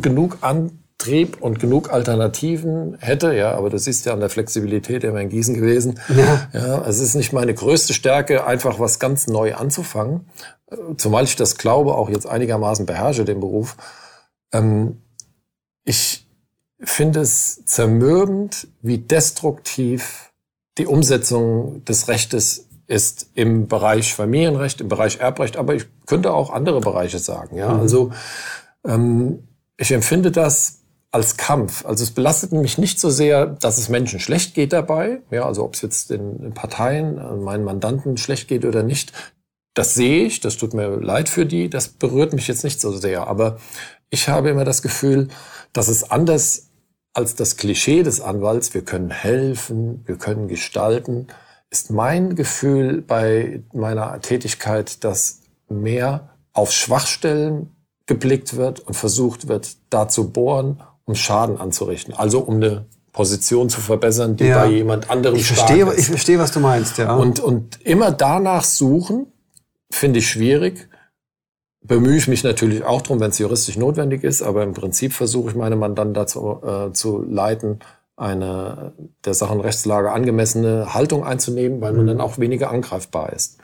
genug 0.00 0.38
an 0.40 0.79
Trieb 1.00 1.38
und 1.40 1.58
genug 1.58 1.90
Alternativen 1.92 2.96
hätte, 3.00 3.34
ja, 3.34 3.54
aber 3.54 3.70
das 3.70 3.86
ist 3.86 4.04
ja 4.04 4.12
an 4.12 4.20
der 4.20 4.28
Flexibilität 4.28 5.02
immer 5.02 5.20
in 5.20 5.30
Gießen 5.30 5.54
gewesen. 5.54 5.98
Ja. 6.14 6.48
ja, 6.52 6.86
es 6.86 7.00
ist 7.00 7.14
nicht 7.14 7.32
meine 7.32 7.54
größte 7.54 7.94
Stärke, 7.94 8.46
einfach 8.46 8.78
was 8.78 8.98
ganz 8.98 9.26
neu 9.26 9.54
anzufangen, 9.54 10.28
zumal 10.98 11.24
ich 11.24 11.36
das 11.36 11.56
glaube, 11.56 11.94
auch 11.94 12.10
jetzt 12.10 12.26
einigermaßen 12.26 12.84
beherrsche, 12.84 13.24
den 13.24 13.40
Beruf. 13.40 13.76
Ähm, 14.52 14.98
ich 15.84 16.28
finde 16.78 17.20
es 17.20 17.64
zermürbend, 17.64 18.68
wie 18.82 18.98
destruktiv 18.98 20.32
die 20.76 20.86
Umsetzung 20.86 21.82
des 21.86 22.08
Rechtes 22.08 22.68
ist 22.86 23.30
im 23.34 23.68
Bereich 23.68 24.14
Familienrecht, 24.14 24.82
im 24.82 24.88
Bereich 24.88 25.20
Erbrecht, 25.20 25.56
aber 25.56 25.74
ich 25.74 25.86
könnte 26.06 26.34
auch 26.34 26.50
andere 26.50 26.80
Bereiche 26.80 27.18
sagen. 27.18 27.56
Ja, 27.56 27.72
mhm. 27.72 27.80
also 27.80 28.12
ähm, 28.84 29.44
ich 29.78 29.92
empfinde 29.92 30.30
das 30.30 30.79
als 31.12 31.36
Kampf. 31.36 31.84
Also 31.84 32.04
es 32.04 32.12
belastet 32.12 32.52
mich 32.52 32.78
nicht 32.78 33.00
so 33.00 33.10
sehr, 33.10 33.46
dass 33.46 33.78
es 33.78 33.88
Menschen 33.88 34.20
schlecht 34.20 34.54
geht 34.54 34.72
dabei. 34.72 35.22
Ja, 35.30 35.44
also 35.44 35.64
ob 35.64 35.74
es 35.74 35.82
jetzt 35.82 36.10
den 36.10 36.52
Parteien, 36.54 37.18
äh, 37.18 37.36
meinen 37.36 37.64
Mandanten 37.64 38.16
schlecht 38.16 38.48
geht 38.48 38.64
oder 38.64 38.82
nicht, 38.82 39.12
das 39.74 39.94
sehe 39.94 40.24
ich, 40.24 40.40
das 40.40 40.56
tut 40.56 40.74
mir 40.74 40.96
leid 40.96 41.28
für 41.28 41.46
die, 41.46 41.70
das 41.70 41.88
berührt 41.88 42.32
mich 42.32 42.48
jetzt 42.48 42.64
nicht 42.64 42.80
so 42.80 42.92
sehr. 42.92 43.26
Aber 43.26 43.58
ich 44.10 44.28
habe 44.28 44.50
immer 44.50 44.64
das 44.64 44.82
Gefühl, 44.82 45.28
dass 45.72 45.88
es 45.88 46.10
anders 46.10 46.70
als 47.12 47.34
das 47.34 47.56
Klischee 47.56 48.02
des 48.02 48.20
Anwalts, 48.20 48.74
wir 48.74 48.84
können 48.84 49.10
helfen, 49.10 50.02
wir 50.06 50.16
können 50.16 50.48
gestalten, 50.48 51.26
ist 51.70 51.90
mein 51.90 52.34
Gefühl 52.36 53.02
bei 53.02 53.62
meiner 53.72 54.20
Tätigkeit, 54.20 55.02
dass 55.04 55.40
mehr 55.68 56.30
auf 56.52 56.72
Schwachstellen 56.72 57.74
geblickt 58.06 58.56
wird 58.56 58.80
und 58.80 58.94
versucht 58.94 59.46
wird, 59.46 59.76
da 59.88 60.08
zu 60.08 60.30
bohren 60.30 60.82
um 61.10 61.14
Schaden 61.16 61.58
anzurichten. 61.58 62.14
Also 62.14 62.40
um 62.40 62.56
eine 62.56 62.86
Position 63.12 63.68
zu 63.68 63.80
verbessern, 63.80 64.36
die 64.36 64.46
ja. 64.46 64.62
bei 64.62 64.70
jemand 64.70 65.10
anderem 65.10 65.36
ich 65.36 65.46
verstehe, 65.46 65.84
ist. 65.86 65.98
Ich 65.98 66.06
verstehe, 66.06 66.38
was 66.38 66.52
du 66.52 66.60
meinst, 66.60 66.98
ja. 66.98 67.14
Und, 67.14 67.40
und 67.40 67.80
immer 67.84 68.12
danach 68.12 68.64
suchen, 68.64 69.26
finde 69.90 70.20
ich 70.20 70.28
schwierig. 70.28 70.88
Bemühe 71.82 72.16
ich 72.16 72.28
mich 72.28 72.44
natürlich 72.44 72.84
auch 72.84 73.02
drum, 73.02 73.20
wenn 73.20 73.30
es 73.30 73.38
juristisch 73.38 73.76
notwendig 73.76 74.22
ist, 74.22 74.42
aber 74.42 74.62
im 74.62 74.74
Prinzip 74.74 75.12
versuche 75.12 75.50
ich 75.50 75.56
meine 75.56 75.76
Mandanten 75.76 76.14
dazu 76.14 76.60
äh, 76.62 76.92
zu 76.92 77.22
leiten, 77.22 77.80
eine 78.16 78.92
der 79.24 79.34
Sachenrechtslage 79.34 80.12
angemessene 80.12 80.92
Haltung 80.92 81.24
einzunehmen, 81.24 81.80
weil 81.80 81.92
man 81.92 82.02
mhm. 82.02 82.08
dann 82.08 82.20
auch 82.20 82.38
weniger 82.38 82.70
angreifbar 82.70 83.32
ist. 83.32 83.58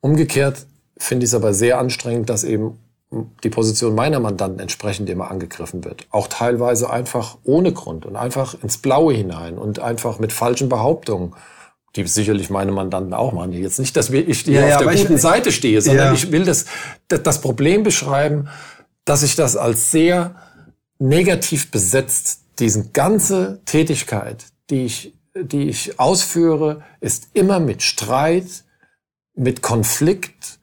Umgekehrt 0.00 0.66
finde 0.96 1.24
ich 1.24 1.30
es 1.30 1.34
aber 1.34 1.52
sehr 1.52 1.78
anstrengend, 1.78 2.30
dass 2.30 2.44
eben 2.44 2.78
die 3.10 3.50
Position 3.50 3.94
meiner 3.94 4.20
Mandanten 4.20 4.60
entsprechend 4.60 5.10
immer 5.10 5.30
angegriffen 5.30 5.84
wird. 5.84 6.06
Auch 6.10 6.28
teilweise 6.28 6.90
einfach 6.90 7.38
ohne 7.42 7.72
Grund 7.72 8.06
und 8.06 8.14
einfach 8.14 8.54
ins 8.62 8.78
Blaue 8.78 9.12
hinein 9.14 9.58
und 9.58 9.80
einfach 9.80 10.18
mit 10.20 10.32
falschen 10.32 10.68
Behauptungen. 10.68 11.34
Die 11.96 12.06
sicherlich 12.06 12.50
meine 12.50 12.70
Mandanten 12.70 13.12
auch 13.14 13.32
machen. 13.32 13.52
Jetzt 13.52 13.80
nicht, 13.80 13.96
dass 13.96 14.10
ich 14.10 14.42
hier 14.42 14.60
ja, 14.64 14.76
auf 14.76 14.84
der 14.84 14.94
guten 14.94 15.16
ich, 15.16 15.20
Seite 15.20 15.50
stehe, 15.50 15.82
sondern 15.82 16.06
ja. 16.06 16.12
ich 16.12 16.30
will 16.30 16.44
das, 16.44 16.66
das 17.08 17.40
Problem 17.40 17.82
beschreiben, 17.82 18.48
dass 19.04 19.24
ich 19.24 19.34
das 19.34 19.56
als 19.56 19.90
sehr 19.90 20.36
negativ 21.00 21.72
besetzt, 21.72 22.42
diesen 22.60 22.92
ganze 22.92 23.60
Tätigkeit, 23.64 24.44
die 24.70 24.84
ich, 24.84 25.14
die 25.34 25.68
ich 25.68 25.98
ausführe, 25.98 26.84
ist 27.00 27.30
immer 27.32 27.58
mit 27.58 27.82
Streit, 27.82 28.62
mit 29.34 29.60
Konflikt, 29.60 30.59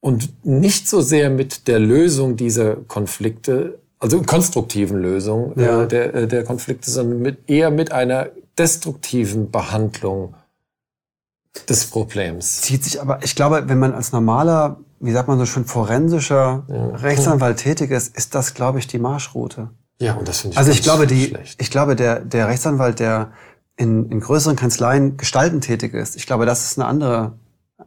und 0.00 0.44
nicht 0.44 0.88
so 0.88 1.00
sehr 1.00 1.30
mit 1.30 1.68
der 1.68 1.78
Lösung 1.78 2.36
dieser 2.36 2.76
Konflikte, 2.76 3.78
also 3.98 4.22
konstruktiven 4.22 5.00
Lösung 5.00 5.56
äh, 5.56 5.64
ja. 5.64 5.82
äh, 5.82 5.88
der, 5.88 6.14
äh, 6.14 6.26
der 6.26 6.44
Konflikte, 6.44 6.90
sondern 6.90 7.20
mit, 7.20 7.48
eher 7.48 7.70
mit 7.70 7.92
einer 7.92 8.30
destruktiven 8.58 9.50
Behandlung 9.50 10.34
des 11.68 11.86
Problems. 11.86 12.62
Zieht 12.62 12.84
sich 12.84 13.00
aber, 13.00 13.22
ich 13.22 13.34
glaube, 13.34 13.64
wenn 13.66 13.78
man 13.78 13.92
als 13.92 14.12
normaler, 14.12 14.80
wie 15.00 15.12
sagt 15.12 15.28
man 15.28 15.38
so 15.38 15.46
schön, 15.46 15.64
forensischer 15.64 16.64
ja. 16.68 16.86
Rechtsanwalt 16.96 17.58
tätig 17.58 17.90
ist, 17.90 18.16
ist 18.16 18.34
das, 18.34 18.54
glaube 18.54 18.78
ich, 18.78 18.86
die 18.86 18.98
Marschroute. 18.98 19.70
Ja, 20.00 20.14
und 20.14 20.26
das 20.26 20.40
finde 20.40 20.54
ich 20.54 20.58
Also 20.58 20.70
ich 20.70 20.82
glaube, 20.82 21.06
die, 21.06 21.26
schlecht. 21.26 21.60
ich 21.60 21.70
glaube, 21.70 21.96
der, 21.96 22.20
der 22.20 22.48
Rechtsanwalt, 22.48 23.00
der 23.00 23.32
in, 23.76 24.10
in 24.10 24.20
größeren 24.20 24.56
Kanzleien 24.56 25.16
gestalten 25.16 25.60
tätig 25.60 25.92
ist, 25.92 26.16
ich 26.16 26.26
glaube, 26.26 26.46
das 26.46 26.64
ist 26.64 26.78
eine 26.78 26.86
andere 26.86 27.32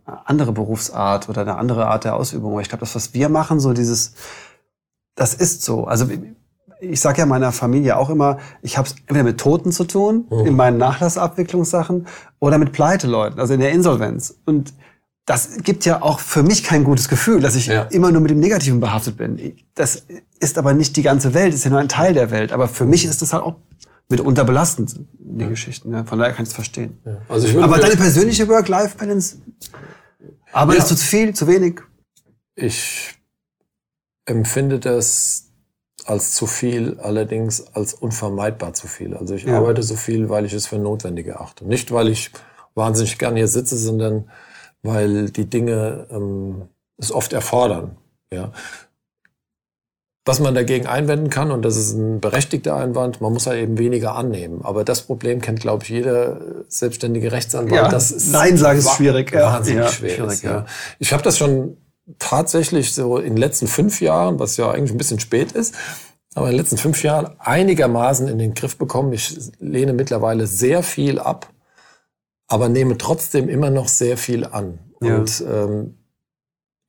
andere 0.05 0.51
Berufsart 0.51 1.29
oder 1.29 1.41
eine 1.41 1.55
andere 1.55 1.87
Art 1.87 2.03
der 2.03 2.15
Ausübung. 2.15 2.53
Aber 2.53 2.61
ich 2.61 2.69
glaube, 2.69 2.81
das, 2.81 2.95
was 2.95 3.13
wir 3.13 3.29
machen, 3.29 3.59
so 3.59 3.73
dieses, 3.73 4.13
das 5.15 5.33
ist 5.33 5.63
so. 5.63 5.85
Also 5.85 6.07
ich 6.79 6.99
sage 6.99 7.19
ja 7.19 7.25
meiner 7.25 7.51
Familie 7.51 7.97
auch 7.97 8.09
immer, 8.09 8.37
ich 8.61 8.77
habe 8.77 8.87
es 8.87 8.95
entweder 9.07 9.23
mit 9.23 9.39
Toten 9.39 9.71
zu 9.71 9.85
tun, 9.85 10.27
mhm. 10.29 10.45
in 10.45 10.55
meinen 10.55 10.77
Nachlassabwicklungssachen, 10.77 12.07
oder 12.39 12.57
mit 12.57 12.73
Pleiteleuten, 12.73 13.39
also 13.39 13.53
in 13.53 13.59
der 13.59 13.71
Insolvenz. 13.71 14.35
Und 14.45 14.73
das 15.25 15.57
gibt 15.63 15.85
ja 15.85 16.01
auch 16.01 16.19
für 16.19 16.43
mich 16.43 16.63
kein 16.63 16.83
gutes 16.83 17.07
Gefühl, 17.07 17.39
dass 17.39 17.55
ich 17.55 17.67
ja. 17.67 17.83
immer 17.83 18.11
nur 18.11 18.21
mit 18.21 18.31
dem 18.31 18.39
Negativen 18.39 18.81
behaftet 18.81 19.15
bin. 19.15 19.55
Das 19.75 20.03
ist 20.39 20.57
aber 20.57 20.73
nicht 20.73 20.97
die 20.97 21.03
ganze 21.03 21.33
Welt, 21.33 21.53
ist 21.53 21.63
ja 21.63 21.69
nur 21.69 21.79
ein 21.79 21.87
Teil 21.87 22.13
der 22.13 22.29
Welt. 22.29 22.51
Aber 22.51 22.67
für 22.67 22.85
mich 22.85 23.05
ist 23.05 23.21
das 23.21 23.31
halt 23.31 23.43
auch 23.43 23.55
mitunter 24.09 24.43
belastend, 24.43 24.99
die 25.19 25.43
ja. 25.43 25.49
Geschichten. 25.49 25.91
Ja. 25.91 26.03
Von 26.03 26.19
daher 26.19 26.33
kann 26.33 26.43
ich 26.43 26.49
es 26.49 26.55
verstehen. 26.55 26.99
Ja. 27.05 27.21
Also 27.29 27.47
ich 27.47 27.57
aber 27.57 27.79
deine 27.79 27.95
persönliche 27.95 28.47
Work-Life-Balance, 28.47 29.37
arbeitest 30.51 30.91
du 30.91 30.95
zu 30.95 31.05
viel, 31.05 31.33
zu 31.33 31.47
wenig? 31.47 31.81
Ich 32.55 33.15
empfinde 34.25 34.79
das 34.79 35.49
als 36.05 36.33
zu 36.33 36.47
viel, 36.47 36.99
allerdings 36.99 37.67
als 37.73 37.93
unvermeidbar 37.93 38.73
zu 38.73 38.87
viel. 38.87 39.15
Also 39.15 39.35
ich 39.35 39.49
arbeite 39.49 39.83
so 39.83 39.95
viel, 39.95 40.29
weil 40.29 40.45
ich 40.45 40.53
es 40.53 40.67
für 40.67 40.77
notwendig 40.77 41.27
erachte. 41.27 41.65
Nicht, 41.65 41.91
weil 41.91 42.09
ich 42.09 42.31
wahnsinnig 42.75 43.17
gern 43.17 43.35
hier 43.35 43.47
sitze, 43.47 43.77
sondern 43.77 44.29
weil 44.81 45.29
die 45.29 45.49
Dinge 45.49 46.07
ähm, 46.11 46.63
es 46.97 47.11
oft 47.11 47.33
erfordern. 47.33 47.97
Ja. 48.31 48.51
Was 50.25 50.39
man 50.39 50.55
dagegen 50.55 50.87
einwenden 50.87 51.29
kann, 51.29 51.51
und 51.51 51.63
das 51.63 51.75
ist 51.75 51.93
ein 51.93 52.21
berechtigter 52.21 52.75
Einwand, 52.75 53.19
man 53.19 53.33
muss 53.33 53.45
halt 53.45 53.61
eben 53.61 53.77
weniger 53.77 54.15
annehmen. 54.15 54.61
Aber 54.63 54.85
das 54.85 55.01
Problem 55.01 55.41
kennt, 55.41 55.59
glaube 55.59 55.83
ich, 55.83 55.89
jeder 55.89 56.39
selbstständige 56.69 57.33
Rechtsanwalt. 57.33 57.73
Ja, 57.73 57.89
das 57.89 58.11
ist 58.11 58.31
Nein 58.31 58.57
sagen 58.57 58.79
ist 58.79 58.95
schwierig. 58.95 59.33
Wahnsinnig 59.33 59.83
ja, 59.83 59.91
schwer 59.91 60.09
schwierig, 60.11 60.33
ist, 60.33 60.43
ja. 60.43 60.65
Ich 60.99 61.11
habe 61.11 61.23
das 61.23 61.37
schon 61.37 61.75
tatsächlich 62.19 62.93
so 62.93 63.17
in 63.17 63.33
den 63.33 63.37
letzten 63.37 63.67
fünf 63.67 63.99
Jahren, 63.99 64.39
was 64.39 64.55
ja 64.55 64.71
eigentlich 64.71 64.91
ein 64.91 64.97
bisschen 64.97 65.19
spät 65.19 65.51
ist, 65.51 65.75
aber 66.35 66.45
in 66.47 66.53
den 66.53 66.59
letzten 66.59 66.77
fünf 66.77 67.03
Jahren 67.03 67.35
einigermaßen 67.39 68.29
in 68.29 68.37
den 68.37 68.53
Griff 68.53 68.77
bekommen. 68.77 69.11
Ich 69.11 69.37
lehne 69.59 69.91
mittlerweile 69.91 70.47
sehr 70.47 70.83
viel 70.83 71.19
ab 71.19 71.53
aber 72.53 72.69
nehme 72.69 72.99
trotzdem 72.99 73.49
immer 73.49 73.71
noch 73.71 73.87
sehr 73.87 74.15
viel 74.15 74.45
an. 74.45 74.77
Ja. 75.01 75.15
Und 75.15 75.43
ähm, 75.49 75.97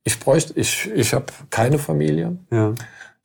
ich 0.03 0.19
bräuchte, 0.19 0.53
ich, 0.59 0.91
ich 0.91 1.13
habe 1.15 1.25
keine 1.49 1.79
Familie. 1.79 2.37
Ja. 2.51 2.75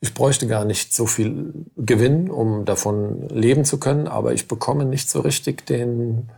Ich 0.00 0.14
bräuchte 0.14 0.46
gar 0.46 0.64
nicht 0.64 0.94
so 0.94 1.06
viel 1.06 1.52
Gewinn, 1.76 2.30
um 2.30 2.64
davon 2.64 3.28
leben 3.28 3.64
zu 3.64 3.78
können, 3.78 4.08
aber 4.08 4.32
ich 4.32 4.48
bekomme 4.48 4.86
nicht 4.86 5.10
so 5.10 5.20
richtig 5.20 5.66
den, 5.66 6.30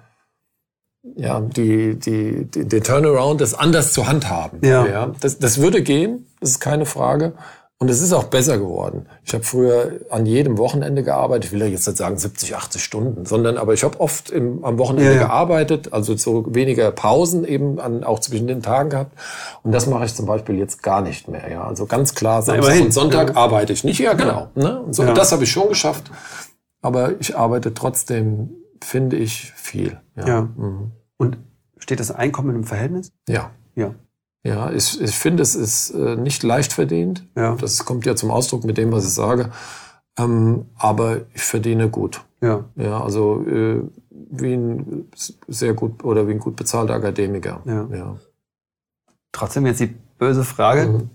ja, 1.17 1.41
die, 1.41 1.97
die, 1.97 2.45
die, 2.47 2.67
den 2.67 2.83
Turnaround, 2.83 3.41
das 3.41 3.55
anders 3.55 3.93
zu 3.93 4.09
handhaben. 4.09 4.59
Ja. 4.65 4.87
ja 4.87 5.13
das, 5.21 5.39
das 5.39 5.59
würde 5.59 5.83
gehen, 5.83 6.27
das 6.41 6.51
ist 6.51 6.61
keine 6.61 6.87
Frage. 6.87 7.35
Und 7.83 7.89
es 7.89 8.01
ist 8.01 8.13
auch 8.13 8.23
besser 8.23 8.59
geworden. 8.59 9.07
Ich 9.25 9.35
habe 9.35 9.43
früher 9.43 10.03
an 10.09 10.25
jedem 10.25 10.57
Wochenende 10.57 11.03
gearbeitet. 11.03 11.47
Ich 11.47 11.51
will 11.51 11.63
ja 11.63 11.67
jetzt 11.67 11.85
nicht 11.89 11.99
sagen 11.99 12.17
70, 12.17 12.55
80 12.55 12.85
Stunden, 12.85 13.27
sondern 13.27 13.59
aber 13.59 13.75
ich 13.75 13.83
habe 13.83 13.99
oft 13.99 14.31
im, 14.31 14.65
am 14.65 14.79
Wochenende 14.79 15.11
ja, 15.11 15.17
ja. 15.23 15.27
gearbeitet, 15.27 15.93
also 15.93 16.17
so 16.17 16.45
weniger 16.55 16.93
Pausen 16.93 17.45
eben 17.45 17.81
an, 17.81 18.05
auch 18.05 18.21
zwischen 18.21 18.47
den 18.47 18.63
Tagen 18.63 18.91
gehabt. 18.91 19.19
Und 19.65 19.73
das 19.73 19.89
mache 19.89 20.05
ich 20.05 20.15
zum 20.15 20.27
Beispiel 20.27 20.59
jetzt 20.59 20.85
gar 20.85 21.01
nicht 21.01 21.27
mehr. 21.27 21.51
Ja, 21.51 21.65
also 21.65 21.87
ganz 21.87 22.15
klar 22.15 22.43
Samstag 22.43 22.81
und 22.83 22.95
Sonntag 22.95 23.31
ja. 23.31 23.35
arbeite 23.35 23.73
ich 23.73 23.83
nicht. 23.83 23.99
Ja, 23.99 24.13
genau. 24.13 24.47
Ne? 24.55 24.81
Und 24.83 24.95
so, 24.95 25.03
das 25.03 25.33
habe 25.33 25.43
ich 25.43 25.51
schon 25.51 25.69
geschafft. 25.69 26.09
Aber 26.83 27.21
ich 27.21 27.37
arbeite 27.37 27.75
trotzdem, 27.75 28.51
finde 28.81 29.17
ich, 29.17 29.53
viel. 29.57 30.01
Ja. 30.15 30.43
Mhm. 30.43 30.93
Und 31.17 31.39
steht 31.79 31.99
das 31.99 32.13
Einkommen 32.13 32.55
im 32.55 32.63
Verhältnis? 32.63 33.11
Ja. 33.29 33.51
Ja. 33.75 33.97
Ja, 34.45 34.73
ich, 34.73 35.01
ich 35.01 35.15
finde, 35.17 35.43
es 35.43 35.55
ist 35.55 35.91
äh, 35.91 36.17
nicht 36.17 36.43
leicht 36.43 36.73
verdient. 36.73 37.25
Ja. 37.37 37.55
Das 37.55 37.85
kommt 37.85 38.07
ja 38.07 38.17
zum 38.17 38.31
Ausdruck 38.31 38.65
mit 38.65 38.77
dem, 38.77 38.91
was 38.91 39.05
ich 39.05 39.13
sage. 39.13 39.51
Ähm, 40.19 40.67
aber 40.77 41.21
ich 41.35 41.43
verdiene 41.43 41.89
gut. 41.89 42.23
Ja. 42.41 42.65
Ja, 42.75 43.03
also 43.03 43.45
äh, 43.47 43.83
wie 44.11 44.55
ein 44.55 45.09
sehr 45.47 45.75
gut 45.75 46.05
oder 46.05 46.27
wie 46.27 46.33
ein 46.33 46.39
gut 46.41 46.57
bezahlter 46.57 46.95
Akademiker. 46.95 47.61
Ja. 47.65 47.87
ja. 47.95 48.17
Trotzdem 49.31 49.65
jetzt 49.67 49.81
die 49.81 49.95
böse 50.19 50.45
Frage. 50.45 50.87
Mhm. 50.87 51.11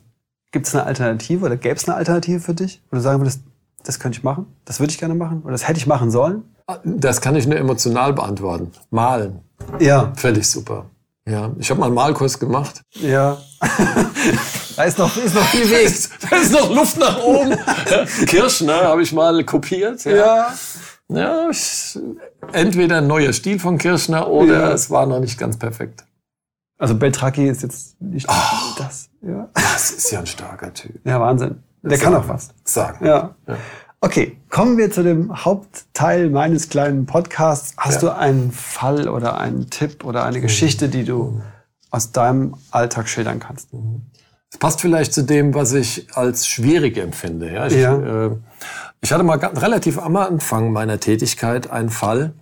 Gibt 0.51 0.67
es 0.67 0.74
eine 0.74 0.86
Alternative 0.86 1.46
oder 1.46 1.57
gäbe 1.57 1.75
es 1.75 1.88
eine 1.88 1.98
Alternative 1.98 2.39
für 2.39 2.53
dich? 2.53 2.81
Wo 2.89 2.96
du 2.96 3.01
sagen 3.01 3.19
würdest, 3.19 3.41
das 3.84 4.00
könnte 4.00 4.17
ich 4.17 4.24
machen, 4.24 4.48
das 4.65 4.79
würde 4.79 4.91
ich 4.91 4.98
gerne 4.98 5.15
machen 5.15 5.41
oder 5.43 5.51
das 5.51 5.67
hätte 5.67 5.79
ich 5.79 5.88
machen 5.88 6.10
sollen? 6.12 6.43
Das 6.84 7.22
kann 7.22 7.36
ich 7.36 7.48
nur 7.48 7.57
emotional 7.57 8.13
beantworten. 8.13 8.72
Malen. 8.89 9.41
Ja. 9.79 10.13
Völlig 10.15 10.48
super. 10.48 10.85
Ja, 11.27 11.51
ich 11.59 11.70
habe 11.70 11.79
mal 11.81 11.87
einen 11.87 11.96
Malkurs 11.96 12.40
gemacht. 12.40 12.81
Ja. 12.94 13.37
da 14.77 14.83
ist 14.83 14.98
noch, 14.98 15.18
ist 15.18 15.35
noch 15.35 15.46
viel 15.48 15.70
Weg. 15.70 15.94
da 16.29 16.37
ist 16.37 16.53
noch 16.53 16.74
Luft 16.74 16.98
nach 16.98 17.22
oben. 17.22 17.57
Kirschner 18.25 18.85
habe 18.85 19.01
ich 19.03 19.11
mal 19.11 19.44
kopiert. 19.44 20.05
Ja. 20.05 20.16
ja. 20.16 20.53
ja 21.09 21.50
ich, 21.50 22.00
entweder 22.53 23.00
ein 23.00 23.07
neuer 23.07 23.33
Stil 23.33 23.59
von 23.59 23.77
Kirschner 23.77 24.29
oder 24.29 24.59
ja. 24.59 24.72
es 24.72 24.90
war 24.90 25.05
noch 25.05 25.20
nicht 25.20 25.37
ganz 25.37 25.59
perfekt. 25.59 26.05
Also 26.77 26.96
Beltraki 26.96 27.50
ist 27.50 27.63
jetzt 27.63 28.00
nicht 28.01 28.27
oh, 28.29 28.75
das. 28.77 29.09
Ja. 29.22 29.50
Das 29.53 29.92
ist 29.92 30.11
ja 30.11 30.20
ein 30.20 30.27
starker 30.27 30.74
Typ. 30.74 31.05
Ja, 31.05 31.20
Wahnsinn. 31.20 31.61
Der 31.81 31.98
sagen, 31.98 32.13
kann 32.13 32.24
auch 32.24 32.29
was. 32.29 32.50
Sagen. 32.63 33.05
Ja. 33.05 33.35
ja. 33.48 33.57
Okay, 34.00 34.38
kommen 34.50 34.77
wir 34.77 34.92
zu 34.92 35.01
dem 35.01 35.44
Hauptteil 35.44 36.29
meines 36.29 36.70
kleinen 36.70 37.07
Podcasts. 37.07 37.74
Hast 37.77 38.03
ja. 38.03 38.10
du 38.10 38.16
einen 38.16 38.51
Fall 38.51 39.10
oder 39.10 39.40
einen 39.40 39.70
Tipp 39.72 40.05
oder 40.05 40.24
eine 40.24 40.40
Geschichte, 40.40 40.88
die 40.88 41.03
du 41.03 41.42
aus 41.90 42.12
deinem 42.12 42.55
Alltag 42.70 43.10
schildern 43.10 43.40
kannst? 43.40 43.70
Das 44.51 44.60
passt 44.60 44.81
vielleicht 44.81 45.14
zu 45.14 45.24
dem, 45.24 45.55
was 45.55 45.74
ich 45.74 46.07
als 46.16 46.48
schwierig 46.48 46.98
empfinde. 46.98 47.51
Ja, 47.51 47.68
ich, 47.68 47.74
ja. 47.74 48.27
Äh, 48.27 48.38
ich 49.01 49.12
hatte 49.12 49.24
mal 49.24 49.40
relativ 49.40 49.98
am 50.00 50.16
Anfang 50.16 50.72
meiner 50.72 51.00
Tätigkeit 51.00 51.72
einen 51.72 51.90
Fall, 51.90 52.33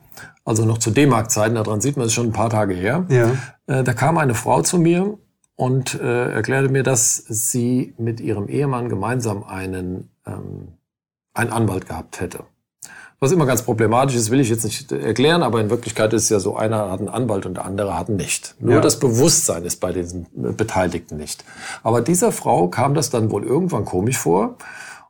also 0.43 0.65
noch 0.65 0.77
zu 0.77 0.91
D-Mark-Zeiten, 0.91 1.55
daran 1.55 1.79
sieht 1.79 1.95
man 1.95 2.07
es 2.07 2.13
schon 2.13 2.27
ein 2.27 2.33
paar 2.33 2.49
Tage 2.49 2.73
her. 2.73 3.05
Ja. 3.09 3.31
Äh, 3.67 3.83
da 3.83 3.93
kam 3.93 4.17
eine 4.17 4.35
Frau 4.35 4.61
zu 4.61 4.77
mir 4.77 5.17
und 5.55 5.95
äh, 5.95 6.31
erklärte 6.31 6.69
mir, 6.69 6.83
dass 6.83 7.15
sie 7.15 7.93
mit 7.97 8.19
ihrem 8.19 8.49
Ehemann 8.49 8.89
gemeinsam 8.89 9.43
einen 9.43 10.09
ähm, 10.27 10.73
einen 11.35 11.51
Anwalt 11.51 11.87
gehabt 11.87 12.19
hätte. 12.19 12.45
Was 13.19 13.31
immer 13.31 13.45
ganz 13.45 13.61
problematisch 13.61 14.15
ist, 14.15 14.29
will 14.29 14.41
ich 14.41 14.49
jetzt 14.49 14.65
nicht 14.65 14.91
erklären, 14.91 15.41
aber 15.41 15.61
in 15.61 15.69
Wirklichkeit 15.69 16.11
ist 16.13 16.23
es 16.23 16.29
ja 16.29 16.39
so, 16.39 16.57
einer 16.57 16.91
hat 16.91 16.99
einen 16.99 17.07
Anwalt 17.07 17.45
und 17.45 17.55
der 17.55 17.65
andere 17.65 17.97
hat 17.97 18.09
ihn 18.09 18.17
nicht. 18.17 18.55
Nur 18.59 18.75
ja. 18.75 18.81
das 18.81 18.99
Bewusstsein 18.99 19.63
ist 19.63 19.79
bei 19.79 19.93
diesen 19.93 20.27
Beteiligten 20.33 21.15
nicht. 21.15 21.45
Aber 21.81 22.01
dieser 22.01 22.33
Frau 22.33 22.67
kam 22.67 22.93
das 22.93 23.09
dann 23.09 23.31
wohl 23.31 23.43
irgendwann 23.43 23.85
komisch 23.85 24.17
vor. 24.17 24.57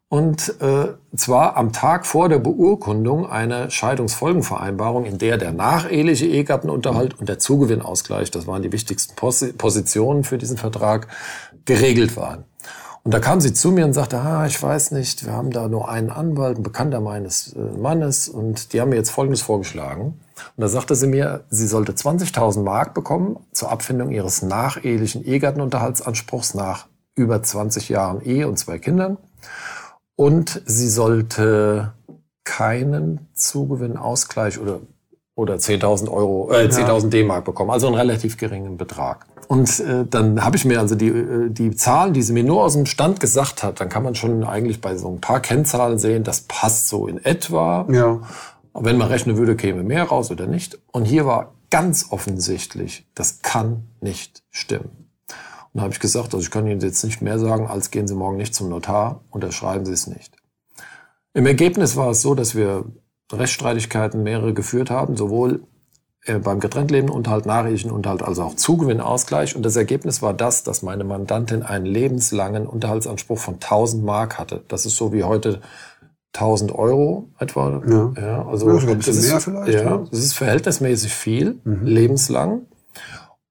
Und 0.08 0.62
äh, 0.62 0.94
zwar 1.16 1.58
am 1.58 1.74
Tag 1.74 2.06
vor 2.06 2.30
der 2.30 2.38
Beurkundung 2.38 3.28
einer 3.28 3.72
Scheidungsfolgenvereinbarung, 3.72 5.06
in 5.06 5.18
der 5.18 5.38
der 5.38 5.52
nacheheliche 5.52 6.28
Ehegattenunterhalt 6.28 7.20
und 7.20 7.28
der 7.28 7.40
Zugewinnausgleich, 7.40 8.30
das 8.30 8.46
waren 8.46 8.62
die 8.62 8.72
wichtigsten 8.72 9.16
Pos 9.16 9.44
Positionen 9.58 10.24
für 10.24 10.38
diesen 10.38 10.58
Vertrag, 10.58 11.08
geregelt 11.66 12.16
waren. 12.16 12.46
Und 13.06 13.14
da 13.14 13.20
kam 13.20 13.40
sie 13.40 13.54
zu 13.54 13.72
mir 13.72 13.86
und 13.86 13.94
sagte, 13.94 14.20
ah, 14.20 14.48
ich 14.48 14.62
weiß 14.62 14.90
nicht, 14.90 15.28
wir 15.28 15.34
haben 15.34 15.52
da 15.52 15.68
nur 15.68 15.90
einen 15.90 16.10
Anwalt, 16.10 16.58
ein 16.58 16.64
Bekannter 16.64 17.02
meines 17.02 17.54
äh, 17.54 17.60
Mannes, 17.60 18.28
und 18.28 18.74
die 18.74 18.82
haben 18.82 18.90
mir 18.90 18.96
jetzt 18.96 19.12
Folgendes 19.12 19.44
vorgeschlagen. 19.44 20.20
Und 20.36 20.62
da 20.62 20.68
sagte 20.68 20.96
sie 20.96 21.06
mir, 21.06 21.44
sie 21.52 21.68
sollte 21.68 21.92
20.000 21.92 22.64
Mark 22.64 22.96
bekommen 22.96 23.38
zur 23.52 23.72
Abfindung 23.72 24.10
ihres 24.10 24.42
nachehelichen 24.42 25.24
Ehegattenunterhaltsanspruchs 25.24 26.56
nach 26.56 26.88
über 27.14 27.44
20 27.44 27.90
Jahren 27.90 28.22
Ehe 28.22 28.48
und 28.48 28.58
zwei 28.58 28.80
Kindern. 28.80 29.20
Und 30.16 30.64
sie 30.66 30.90
sollte 30.90 31.94
keinen 32.44 33.28
Zugewinnausgleich 33.36 34.58
oder 34.58 34.80
oder 35.36 35.56
10.000 35.56 36.10
Euro, 36.10 36.52
äh, 36.52 36.70
10.000 36.70 37.10
D-Mark 37.10 37.46
bekommen, 37.46 37.70
also 37.70 37.88
einen 37.88 37.96
relativ 37.96 38.38
geringen 38.38 38.78
Betrag. 38.78 39.26
Und 39.48 39.80
äh, 39.80 40.06
dann 40.10 40.44
habe 40.44 40.56
ich 40.56 40.66
mir 40.66 40.80
also 40.80 40.96
die, 40.96 41.10
äh, 41.10 41.50
die 41.50 41.76
Zahlen, 41.76 42.14
die 42.14 42.24
sie 42.24 42.34
mir 42.34 42.44
nur 42.44 42.64
aus 42.64 42.74
dem 42.74 42.86
Stand 42.86 43.20
gesagt 43.20 43.64
hat, 43.64 43.80
dann 43.80 43.90
kann 43.90 44.04
man 44.04 44.16
schon 44.16 44.44
eigentlich 44.44 44.82
bei 44.82 44.98
so 44.98 45.10
ein 45.10 45.22
paar 45.22 45.42
Kennzahlen 45.42 46.00
sehen, 46.00 46.24
das 46.24 46.42
passt 46.42 46.88
so 46.88 47.08
in 47.08 47.24
etwa. 47.24 47.86
Ja. 47.92 48.20
Wenn 48.74 48.98
man 48.98 49.08
rechnen 49.08 49.38
würde, 49.38 49.56
käme 49.56 49.84
mehr 49.84 50.04
raus 50.04 50.32
oder 50.32 50.48
nicht. 50.48 50.80
Und 50.92 51.06
hier 51.06 51.26
war 51.26 51.54
ganz 51.70 52.08
offensichtlich, 52.10 53.08
das 53.16 53.42
kann 53.42 53.88
nicht 54.02 54.44
stimmen. 54.50 55.10
Und 55.28 55.80
da 55.80 55.82
habe 55.84 55.94
ich 55.94 56.00
gesagt, 56.00 56.34
also 56.34 56.40
ich 56.40 56.52
kann 56.52 56.68
Ihnen 56.68 56.80
jetzt 56.80 57.04
nicht 57.04 57.22
mehr 57.22 57.40
sagen, 57.40 57.68
als 57.68 57.92
gehen 57.92 58.08
Sie 58.08 58.16
morgen 58.16 58.38
nicht 58.38 58.56
zum 58.56 58.70
Notar, 58.70 59.22
unterschreiben 59.30 59.86
Sie 59.86 59.94
es 59.94 60.08
nicht. 60.08 60.36
Im 61.34 61.46
Ergebnis 61.46 61.98
war 61.98 62.12
es 62.12 62.22
so, 62.22 62.34
dass 62.34 62.56
wir 62.56 62.86
Rechtsstreitigkeiten 63.32 64.24
mehrere 64.24 64.54
geführt 64.54 64.90
haben, 64.90 65.16
sowohl 65.18 65.62
äh, 66.26 66.40
beim 66.40 66.60
getrenntlebenden 66.60 67.16
Unterhalt, 67.16 67.46
nachehelichen 67.46 67.92
Unterhalt, 67.92 68.24
also 68.24 68.44
auch 68.44 68.56
Zugewinnausgleich. 68.56 69.56
Und 69.56 69.64
das 69.64 69.76
Ergebnis 69.76 70.22
war 70.22 70.34
das, 70.34 70.64
dass 70.64 70.82
meine 70.82 71.04
Mandantin 71.04 71.64
einen 71.64 71.86
lebenslangen 71.86 72.66
Unterhaltsanspruch 72.66 73.38
von 73.38 73.56
1000 73.56 74.04
Mark 74.04 74.40
hatte. 74.40 74.64
Das 74.68 74.86
ist 74.86 74.96
so 74.96 75.14
wie 75.14 75.24
heute 75.24 75.62
1000 76.34 76.74
Euro 76.74 77.30
etwa. 77.40 77.82
Ja, 77.88 78.14
ja 78.22 78.48
also 78.48 78.70
ja, 78.70 78.90
ein 78.90 78.98
bisschen 78.98 79.22
mehr 79.22 79.38
ist, 79.38 79.44
vielleicht. 79.44 79.74
Ja, 79.74 79.84
ja, 79.84 79.98
das 80.10 80.20
ist 80.20 80.34
verhältnismäßig 80.34 81.14
viel, 81.14 81.60
mhm. 81.64 81.86
lebenslang. 81.86 82.62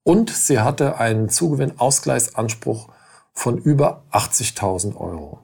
Und 0.02 0.30
sie 0.30 0.60
hatte 0.60 0.98
einen 0.98 1.28
Zugewinnausgleichsanspruch 1.28 2.88
von 3.32 3.56
über 3.56 4.02
80.000 4.12 4.96
Euro. 4.96 5.40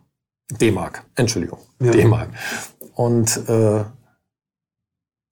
D-Mark, 0.50 1.04
Entschuldigung, 1.14 1.60
ja. 1.80 1.92
D-Mark. 1.92 2.28
Und 2.94 3.48
äh, 3.48 3.84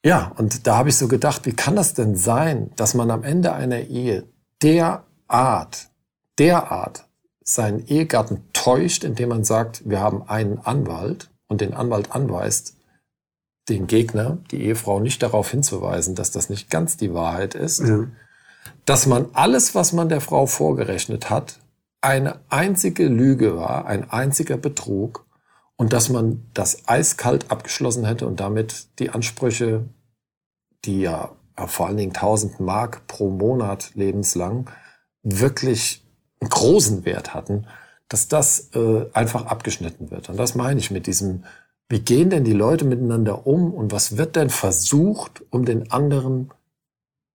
ja, 0.04 0.32
und 0.36 0.66
da 0.66 0.76
habe 0.76 0.88
ich 0.88 0.96
so 0.96 1.08
gedacht, 1.08 1.44
wie 1.46 1.52
kann 1.52 1.76
das 1.76 1.94
denn 1.94 2.16
sein, 2.16 2.70
dass 2.76 2.94
man 2.94 3.10
am 3.10 3.24
Ende 3.24 3.52
einer 3.52 3.80
Ehe 3.80 4.28
derart 4.62 5.04
Art, 5.28 5.90
derart 6.38 7.06
seinen 7.42 7.86
Ehegatten 7.86 8.44
täuscht, 8.52 9.04
indem 9.04 9.28
man 9.28 9.44
sagt, 9.44 9.88
wir 9.88 10.00
haben 10.00 10.22
einen 10.28 10.58
Anwalt 10.58 11.30
und 11.48 11.60
den 11.60 11.74
Anwalt 11.74 12.12
anweist, 12.12 12.76
den 13.68 13.86
Gegner, 13.86 14.38
die 14.50 14.62
Ehefrau 14.62 15.00
nicht 15.00 15.22
darauf 15.22 15.50
hinzuweisen, 15.50 16.14
dass 16.14 16.30
das 16.30 16.48
nicht 16.48 16.70
ganz 16.70 16.96
die 16.96 17.12
Wahrheit 17.12 17.54
ist, 17.54 17.80
ja. 17.80 18.06
dass 18.86 19.06
man 19.06 19.26
alles, 19.34 19.74
was 19.74 19.92
man 19.92 20.08
der 20.08 20.22
Frau 20.22 20.46
vorgerechnet 20.46 21.28
hat, 21.28 21.58
eine 22.00 22.40
einzige 22.48 23.08
Lüge 23.08 23.56
war, 23.56 23.86
ein 23.86 24.10
einziger 24.10 24.56
Betrug 24.56 25.26
und 25.78 25.92
dass 25.92 26.10
man 26.10 26.44
das 26.52 26.86
eiskalt 26.86 27.50
abgeschlossen 27.50 28.04
hätte 28.04 28.26
und 28.26 28.40
damit 28.40 28.98
die 28.98 29.10
Ansprüche, 29.10 29.88
die 30.84 31.00
ja 31.00 31.30
vor 31.66 31.86
allen 31.86 31.96
Dingen 31.96 32.14
1000 32.14 32.60
Mark 32.60 33.06
pro 33.06 33.30
Monat 33.30 33.92
lebenslang 33.94 34.68
wirklich 35.22 36.04
einen 36.40 36.50
großen 36.50 37.04
Wert 37.04 37.32
hatten, 37.32 37.66
dass 38.08 38.28
das 38.28 38.70
äh, 38.74 39.06
einfach 39.12 39.46
abgeschnitten 39.46 40.10
wird. 40.10 40.28
Und 40.28 40.36
das 40.36 40.54
meine 40.54 40.80
ich 40.80 40.90
mit 40.90 41.06
diesem, 41.06 41.44
wie 41.88 42.00
gehen 42.00 42.30
denn 42.30 42.44
die 42.44 42.52
Leute 42.52 42.84
miteinander 42.84 43.46
um 43.46 43.72
und 43.72 43.92
was 43.92 44.16
wird 44.16 44.36
denn 44.36 44.50
versucht, 44.50 45.42
um 45.50 45.64
den 45.64 45.90
anderen 45.90 46.50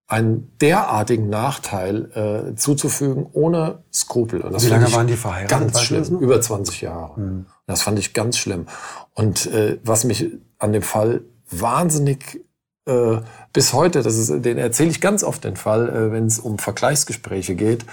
einen 0.07 0.51
derartigen 0.59 1.29
Nachteil 1.29 2.51
äh, 2.51 2.55
zuzufügen, 2.55 3.27
ohne 3.31 3.83
Skrupel. 3.91 4.41
Und 4.41 4.61
Wie 4.61 4.67
lange 4.67 4.91
waren 4.91 5.07
die 5.07 5.15
verheiratet? 5.15 5.49
Ganz 5.49 5.81
schlimm, 5.81 6.19
über 6.19 6.41
20 6.41 6.81
Jahre. 6.81 7.19
Mhm. 7.19 7.45
Das 7.65 7.81
fand 7.81 7.99
ich 7.99 8.13
ganz 8.13 8.37
schlimm. 8.37 8.67
Und 9.13 9.47
äh, 9.47 9.79
was 9.83 10.03
mich 10.03 10.31
an 10.59 10.73
dem 10.73 10.81
Fall 10.81 11.21
wahnsinnig 11.49 12.41
äh, 12.85 13.21
bis 13.53 13.71
heute, 13.71 14.01
das 14.01 14.17
ist, 14.17 14.43
den 14.43 14.57
erzähle 14.57 14.89
ich 14.89 14.99
ganz 14.99 15.23
oft 15.23 15.43
den 15.43 15.55
Fall, 15.55 15.89
äh, 15.89 16.11
wenn 16.11 16.25
es 16.25 16.39
um 16.39 16.59
Vergleichsgespräche 16.59 17.55
geht. 17.55 17.83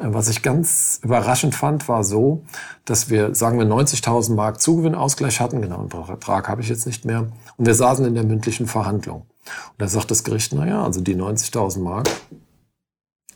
Äh, 0.00 0.06
was 0.12 0.28
ich 0.28 0.42
ganz 0.42 0.98
überraschend 1.02 1.54
fand, 1.54 1.88
war 1.88 2.02
so, 2.02 2.42
dass 2.84 3.08
wir, 3.08 3.34
sagen 3.34 3.58
wir, 3.58 3.66
90.000 3.66 4.34
Mark 4.34 4.60
Zugewinnausgleich 4.60 5.40
hatten. 5.40 5.62
Genau, 5.62 5.80
einen 5.80 5.90
Vertrag 5.90 6.48
habe 6.48 6.60
ich 6.62 6.68
jetzt 6.68 6.86
nicht 6.86 7.04
mehr. 7.04 7.30
Und 7.56 7.66
wir 7.66 7.74
saßen 7.74 8.04
in 8.04 8.14
der 8.14 8.24
mündlichen 8.24 8.66
Verhandlung. 8.66 9.20
Und 9.20 9.78
da 9.78 9.86
sagt 9.86 10.10
das 10.10 10.24
Gericht, 10.24 10.52
na 10.54 10.66
ja, 10.66 10.84
also 10.84 11.00
die 11.00 11.16
90.000 11.16 11.80
Mark, 11.80 12.08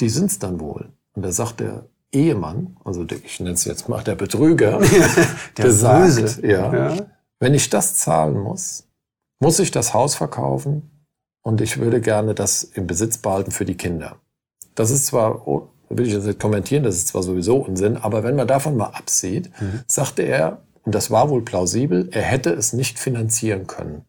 die 0.00 0.08
sind's 0.08 0.38
dann 0.38 0.58
wohl. 0.58 0.92
Und 1.14 1.22
da 1.22 1.32
sagt 1.32 1.60
der 1.60 1.86
Ehemann, 2.16 2.76
also 2.84 3.04
der, 3.04 3.18
ich 3.24 3.40
nenne 3.40 3.54
es 3.54 3.64
jetzt 3.64 3.88
mal 3.88 4.02
der 4.02 4.14
Betrüger, 4.14 4.80
der 5.56 5.62
besagt, 5.62 6.42
ja, 6.42 6.74
ja, 6.74 6.96
wenn 7.38 7.54
ich 7.54 7.68
das 7.68 7.96
zahlen 7.96 8.38
muss, 8.38 8.88
muss 9.38 9.58
ich 9.58 9.70
das 9.70 9.92
Haus 9.92 10.14
verkaufen 10.14 10.90
und 11.42 11.60
ich 11.60 11.78
würde 11.78 12.00
gerne 12.00 12.34
das 12.34 12.64
im 12.64 12.86
Besitz 12.86 13.18
behalten 13.18 13.50
für 13.50 13.66
die 13.66 13.76
Kinder. 13.76 14.16
Das 14.74 14.90
ist 14.90 15.06
zwar, 15.06 15.46
oh, 15.46 15.68
will 15.90 16.06
ich 16.06 16.14
jetzt 16.14 16.26
nicht 16.26 16.40
kommentieren, 16.40 16.84
das 16.84 16.96
ist 16.96 17.08
zwar 17.08 17.22
sowieso 17.22 17.58
Unsinn, 17.58 17.96
aber 17.96 18.24
wenn 18.24 18.36
man 18.36 18.48
davon 18.48 18.76
mal 18.76 18.90
absieht, 18.90 19.50
mhm. 19.60 19.80
sagte 19.86 20.22
er, 20.22 20.62
und 20.84 20.94
das 20.94 21.10
war 21.10 21.28
wohl 21.28 21.42
plausibel, 21.42 22.08
er 22.12 22.22
hätte 22.22 22.50
es 22.50 22.72
nicht 22.72 22.98
finanzieren 22.98 23.66
können. 23.66 24.04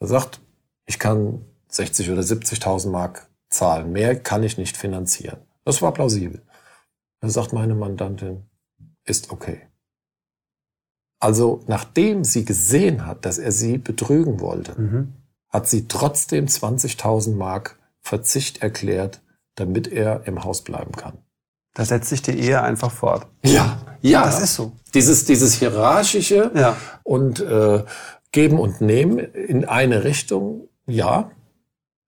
Er 0.00 0.06
sagt, 0.06 0.40
ich 0.86 0.98
kann 0.98 1.44
60 1.68 2.10
oder 2.10 2.22
70.000 2.22 2.90
Mark 2.90 3.28
zahlen, 3.50 3.92
mehr 3.92 4.16
kann 4.16 4.42
ich 4.42 4.56
nicht 4.56 4.76
finanzieren. 4.76 5.38
Das 5.64 5.82
war 5.82 5.92
plausibel. 5.92 6.42
Da 7.20 7.28
sagt 7.28 7.52
meine 7.52 7.74
Mandantin, 7.74 8.44
ist 9.04 9.30
okay. 9.30 9.62
Also 11.18 11.62
nachdem 11.66 12.24
sie 12.24 12.44
gesehen 12.44 13.06
hat, 13.06 13.24
dass 13.24 13.38
er 13.38 13.52
sie 13.52 13.78
betrügen 13.78 14.40
wollte, 14.40 14.80
mhm. 14.80 15.12
hat 15.48 15.68
sie 15.68 15.88
trotzdem 15.88 16.46
20.000 16.46 17.34
Mark 17.34 17.78
Verzicht 18.00 18.62
erklärt, 18.62 19.22
damit 19.56 19.88
er 19.88 20.26
im 20.26 20.44
Haus 20.44 20.62
bleiben 20.62 20.92
kann. 20.92 21.18
Da 21.74 21.84
setzt 21.84 22.08
sich 22.08 22.22
die 22.22 22.38
Ehe 22.38 22.62
einfach 22.62 22.90
fort. 22.90 23.26
Ja, 23.44 23.78
ja. 24.00 24.24
Das 24.24 24.40
ist 24.40 24.54
so. 24.54 24.72
Dieses, 24.94 25.24
dieses 25.24 25.54
hierarchische 25.54 26.50
ja. 26.54 26.76
und 27.02 27.40
äh, 27.40 27.84
Geben 28.32 28.58
und 28.58 28.80
Nehmen 28.80 29.18
in 29.18 29.64
eine 29.64 30.04
Richtung, 30.04 30.68
ja. 30.86 31.30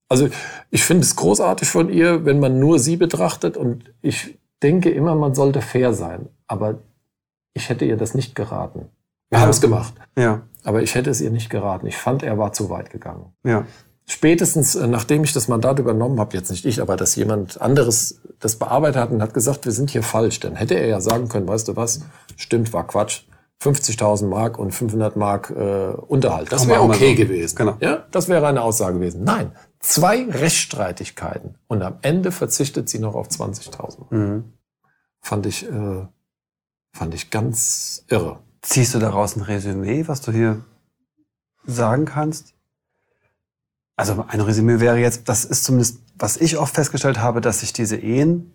Also 0.08 0.28
ich 0.70 0.84
finde 0.84 1.04
es 1.04 1.16
großartig 1.16 1.68
von 1.68 1.90
ihr, 1.90 2.24
wenn 2.24 2.38
man 2.38 2.58
nur 2.58 2.78
sie 2.78 2.96
betrachtet 2.96 3.56
und 3.56 3.92
ich 4.00 4.38
denke 4.62 4.90
immer, 4.90 5.14
man 5.14 5.34
sollte 5.34 5.60
fair 5.60 5.94
sein. 5.94 6.28
Aber 6.46 6.78
ich 7.54 7.68
hätte 7.68 7.84
ihr 7.84 7.96
das 7.96 8.14
nicht 8.14 8.34
geraten. 8.34 8.88
Wir 9.30 9.38
ja. 9.38 9.42
haben 9.42 9.50
es 9.50 9.60
gemacht. 9.60 9.94
Ja. 10.16 10.42
Aber 10.64 10.82
ich 10.82 10.94
hätte 10.94 11.10
es 11.10 11.20
ihr 11.20 11.30
nicht 11.30 11.50
geraten. 11.50 11.86
Ich 11.86 11.96
fand, 11.96 12.22
er 12.22 12.38
war 12.38 12.52
zu 12.52 12.70
weit 12.70 12.90
gegangen. 12.90 13.32
Ja. 13.44 13.64
Spätestens, 14.06 14.74
äh, 14.74 14.86
nachdem 14.86 15.22
ich 15.22 15.34
das 15.34 15.48
Mandat 15.48 15.78
übernommen 15.78 16.18
habe, 16.18 16.34
jetzt 16.34 16.50
nicht 16.50 16.64
ich, 16.64 16.80
aber 16.80 16.96
dass 16.96 17.14
jemand 17.14 17.60
anderes 17.60 18.22
das 18.40 18.56
bearbeitet 18.56 19.00
hat 19.00 19.10
und 19.10 19.20
hat 19.20 19.34
gesagt, 19.34 19.66
wir 19.66 19.72
sind 19.72 19.90
hier 19.90 20.02
falsch, 20.02 20.40
dann 20.40 20.56
hätte 20.56 20.74
er 20.74 20.86
ja 20.86 21.00
sagen 21.00 21.28
können, 21.28 21.46
weißt 21.46 21.68
du 21.68 21.76
was, 21.76 22.00
stimmt, 22.36 22.72
war 22.72 22.86
Quatsch. 22.86 23.24
50.000 23.62 24.28
Mark 24.28 24.56
und 24.56 24.70
500 24.70 25.16
Mark 25.16 25.50
äh, 25.50 25.88
Unterhalt. 26.06 26.52
Das 26.52 26.68
wäre 26.68 26.80
okay 26.82 27.16
so. 27.16 27.22
gewesen. 27.24 27.56
Genau. 27.56 27.76
Ja, 27.80 28.04
das 28.12 28.28
wäre 28.28 28.46
eine 28.46 28.62
Aussage 28.62 28.94
gewesen. 28.94 29.24
Nein, 29.24 29.50
zwei 29.80 30.24
Rechtsstreitigkeiten 30.24 31.56
und 31.68 31.82
am 31.82 31.98
Ende 32.02 32.32
verzichtet 32.32 32.88
sie 32.88 32.98
noch 32.98 33.14
auf 33.14 33.28
20.000. 33.28 34.14
Mhm. 34.14 34.52
Fand 35.20 35.46
ich, 35.46 35.68
äh, 35.68 36.06
fand 36.92 37.14
ich 37.14 37.30
ganz 37.30 38.04
irre. 38.08 38.40
Ziehst 38.62 38.94
du 38.94 38.98
daraus 38.98 39.36
ein 39.36 39.42
Resümee, 39.42 40.08
was 40.08 40.20
du 40.20 40.32
hier 40.32 40.64
sagen 41.64 42.06
kannst? 42.06 42.54
Also 43.96 44.24
ein 44.28 44.40
Resümee 44.40 44.80
wäre 44.80 44.98
jetzt, 44.98 45.28
das 45.28 45.44
ist 45.44 45.64
zumindest, 45.64 46.00
was 46.14 46.36
ich 46.36 46.56
oft 46.56 46.74
festgestellt 46.74 47.18
habe, 47.18 47.40
dass 47.40 47.60
sich 47.60 47.72
diese 47.72 47.96
Ehen 47.96 48.52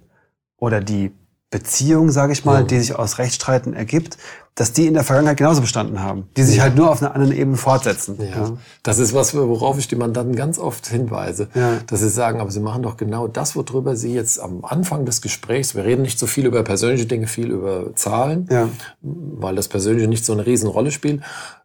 oder 0.58 0.80
die 0.80 1.12
Beziehung, 1.50 2.12
sage 2.12 2.34
ich 2.34 2.46
mal, 2.46 2.64
mhm. 2.64 2.68
die 2.68 2.80
sich 2.80 2.96
aus 2.96 3.18
Rechtsstreiten 3.18 3.74
ergibt, 3.74 4.18
dass 4.56 4.72
die 4.72 4.86
in 4.86 4.94
der 4.94 5.04
Vergangenheit 5.04 5.38
genauso 5.38 5.62
bestanden 5.62 6.02
haben, 6.02 6.30
die 6.38 6.44
sich 6.44 6.58
ja. 6.58 6.64
halt 6.64 6.76
nur 6.76 6.92
auf 6.92 7.02
einer 7.02 7.16
anderen 7.16 7.36
Ebene 7.36 7.58
fortsetzen. 7.58 8.18
Ja. 8.20 8.26
ja. 8.26 8.58
Das 8.84 9.00
ist 9.00 9.14
was, 9.14 9.36
worauf 9.36 9.80
ich 9.80 9.88
die 9.88 9.96
Mandanten 9.96 10.36
ganz 10.36 10.60
oft 10.60 10.88
hinweise, 10.88 11.48
ja. 11.56 11.80
dass 11.88 12.02
sie 12.02 12.10
sagen, 12.10 12.40
aber 12.40 12.52
sie 12.52 12.60
machen 12.60 12.84
doch 12.84 12.98
genau 12.98 13.28
das, 13.28 13.56
worüber 13.56 13.96
sie 13.96 14.14
jetzt 14.14 14.40
am 14.40 14.64
Anfang 14.64 15.06
des 15.06 15.22
Gesprächs, 15.22 15.74
wir 15.76 15.86
reden 15.86 16.04
nicht 16.04 16.20
so 16.20 16.28
viel 16.28 16.46
über 16.46 16.64
persönliche 16.64 17.08
Dinge, 17.08 17.26
viel 17.26 17.50
über 17.50 17.96
Zahlen, 17.96 18.48
ja. 18.52 18.70
weil 19.02 19.56
das 19.56 19.68
Persönliche 19.68 20.08
nicht 20.08 20.24
so 20.24 20.34
eine 20.34 20.46
Riesenrolle 20.46 20.92
spielt, 20.92 21.22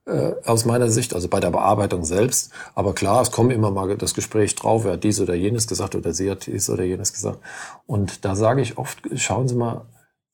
äh, 0.07 0.33
aus 0.46 0.64
meiner 0.64 0.88
Sicht, 0.88 1.14
also 1.14 1.29
bei 1.29 1.40
der 1.40 1.51
Bearbeitung 1.51 2.05
selbst. 2.05 2.51
Aber 2.74 2.94
klar, 2.94 3.20
es 3.20 3.31
kommt 3.31 3.53
immer 3.53 3.70
mal 3.70 3.94
das 3.96 4.14
Gespräch 4.14 4.55
drauf, 4.55 4.85
wer 4.85 4.92
hat 4.92 5.05
dies 5.05 5.20
oder 5.20 5.35
jenes 5.35 5.66
gesagt 5.66 5.94
oder 5.94 6.14
sie 6.14 6.31
hat 6.31 6.46
dies 6.46 6.70
oder 6.70 6.85
jenes 6.85 7.12
gesagt. 7.12 7.38
Und 7.87 8.24
da 8.24 8.35
sage 8.35 8.62
ich 8.62 8.79
oft, 8.79 8.98
schauen 9.16 9.48
Sie 9.48 9.55
mal, 9.55 9.83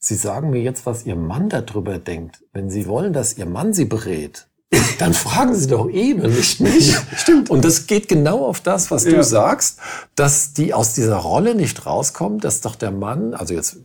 Sie 0.04 0.16
sagen 0.16 0.50
mir 0.50 0.60
jetzt, 0.60 0.84
was 0.84 1.06
Ihr 1.06 1.16
Mann 1.16 1.48
darüber 1.48 1.98
denkt. 1.98 2.42
Wenn 2.52 2.68
Sie 2.68 2.86
wollen, 2.86 3.14
dass 3.14 3.38
Ihr 3.38 3.46
Mann 3.46 3.72
Sie 3.72 3.86
berät, 3.86 4.46
dann 4.98 5.14
fragen 5.14 5.54
Sie 5.54 5.66
doch 5.66 5.88
ihn 5.88 6.20
und 6.20 6.36
nicht 6.36 6.60
mich. 6.60 6.94
Stimmt. 7.16 7.48
Und 7.48 7.64
das 7.64 7.86
geht 7.86 8.06
genau 8.06 8.44
auf 8.44 8.60
das, 8.60 8.90
was 8.90 9.04
ja. 9.04 9.12
du 9.12 9.24
sagst, 9.24 9.78
dass 10.14 10.52
die 10.52 10.74
aus 10.74 10.92
dieser 10.92 11.16
Rolle 11.16 11.54
nicht 11.54 11.86
rauskommt, 11.86 12.44
dass 12.44 12.60
doch 12.60 12.76
der 12.76 12.90
Mann, 12.90 13.32
also 13.32 13.54
jetzt, 13.54 13.78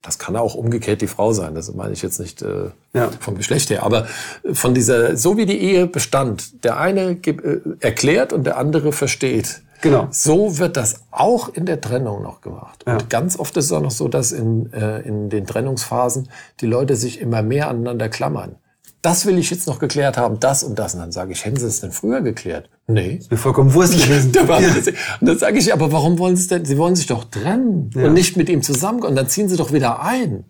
das 0.00 0.18
kann 0.18 0.34
auch 0.36 0.54
umgekehrt 0.54 1.02
die 1.02 1.08
Frau 1.08 1.34
sein, 1.34 1.54
das 1.54 1.70
meine 1.74 1.92
ich 1.92 2.00
jetzt 2.00 2.20
nicht 2.20 2.40
äh, 2.40 2.70
ja. 2.94 3.10
vom 3.20 3.36
Geschlecht 3.36 3.68
her, 3.68 3.82
aber 3.82 4.06
von 4.54 4.72
dieser, 4.72 5.18
so 5.18 5.36
wie 5.36 5.44
die 5.44 5.60
Ehe 5.60 5.86
bestand, 5.86 6.64
der 6.64 6.78
eine 6.78 7.18
äh, 7.22 7.60
erklärt 7.80 8.32
und 8.32 8.44
der 8.44 8.56
andere 8.56 8.92
versteht. 8.92 9.60
Genau. 9.80 10.08
So 10.10 10.58
wird 10.58 10.76
das 10.76 11.02
auch 11.10 11.48
in 11.48 11.66
der 11.66 11.80
Trennung 11.80 12.22
noch 12.22 12.40
gemacht. 12.40 12.84
Ja. 12.86 12.94
Und 12.94 13.10
ganz 13.10 13.38
oft 13.38 13.56
ist 13.56 13.66
es 13.66 13.72
auch 13.72 13.80
noch 13.80 13.90
so, 13.90 14.08
dass 14.08 14.32
in, 14.32 14.72
äh, 14.72 15.00
in 15.00 15.28
den 15.28 15.46
Trennungsphasen 15.46 16.28
die 16.60 16.66
Leute 16.66 16.96
sich 16.96 17.20
immer 17.20 17.42
mehr 17.42 17.68
aneinander 17.68 18.08
klammern. 18.08 18.56
Das 19.02 19.24
will 19.26 19.38
ich 19.38 19.50
jetzt 19.50 19.68
noch 19.68 19.78
geklärt 19.78 20.16
haben, 20.16 20.40
das 20.40 20.64
und 20.64 20.78
das. 20.78 20.94
Und 20.94 21.00
dann 21.00 21.12
sage 21.12 21.32
ich, 21.32 21.44
hätten 21.44 21.58
Sie 21.58 21.66
es 21.66 21.80
denn 21.80 21.92
früher 21.92 22.22
geklärt? 22.22 22.70
Nee. 22.88 23.16
Ist 23.16 23.30
mir 23.30 23.36
vollkommen 23.36 23.72
wurscht 23.72 23.92
gewesen. 24.04 24.32
ja. 24.34 24.42
Und 25.20 25.28
dann 25.28 25.38
sage 25.38 25.58
ich, 25.58 25.72
aber 25.72 25.92
warum 25.92 26.18
wollen 26.18 26.36
Sie 26.36 26.42
es 26.42 26.48
denn? 26.48 26.64
Sie 26.64 26.76
wollen 26.76 26.96
sich 26.96 27.06
doch 27.06 27.24
trennen 27.24 27.90
ja. 27.94 28.06
und 28.06 28.14
nicht 28.14 28.36
mit 28.36 28.48
ihm 28.48 28.62
zusammen. 28.62 29.02
Und 29.02 29.14
dann 29.14 29.28
ziehen 29.28 29.48
Sie 29.48 29.56
doch 29.56 29.72
wieder 29.72 30.02
ein. 30.02 30.44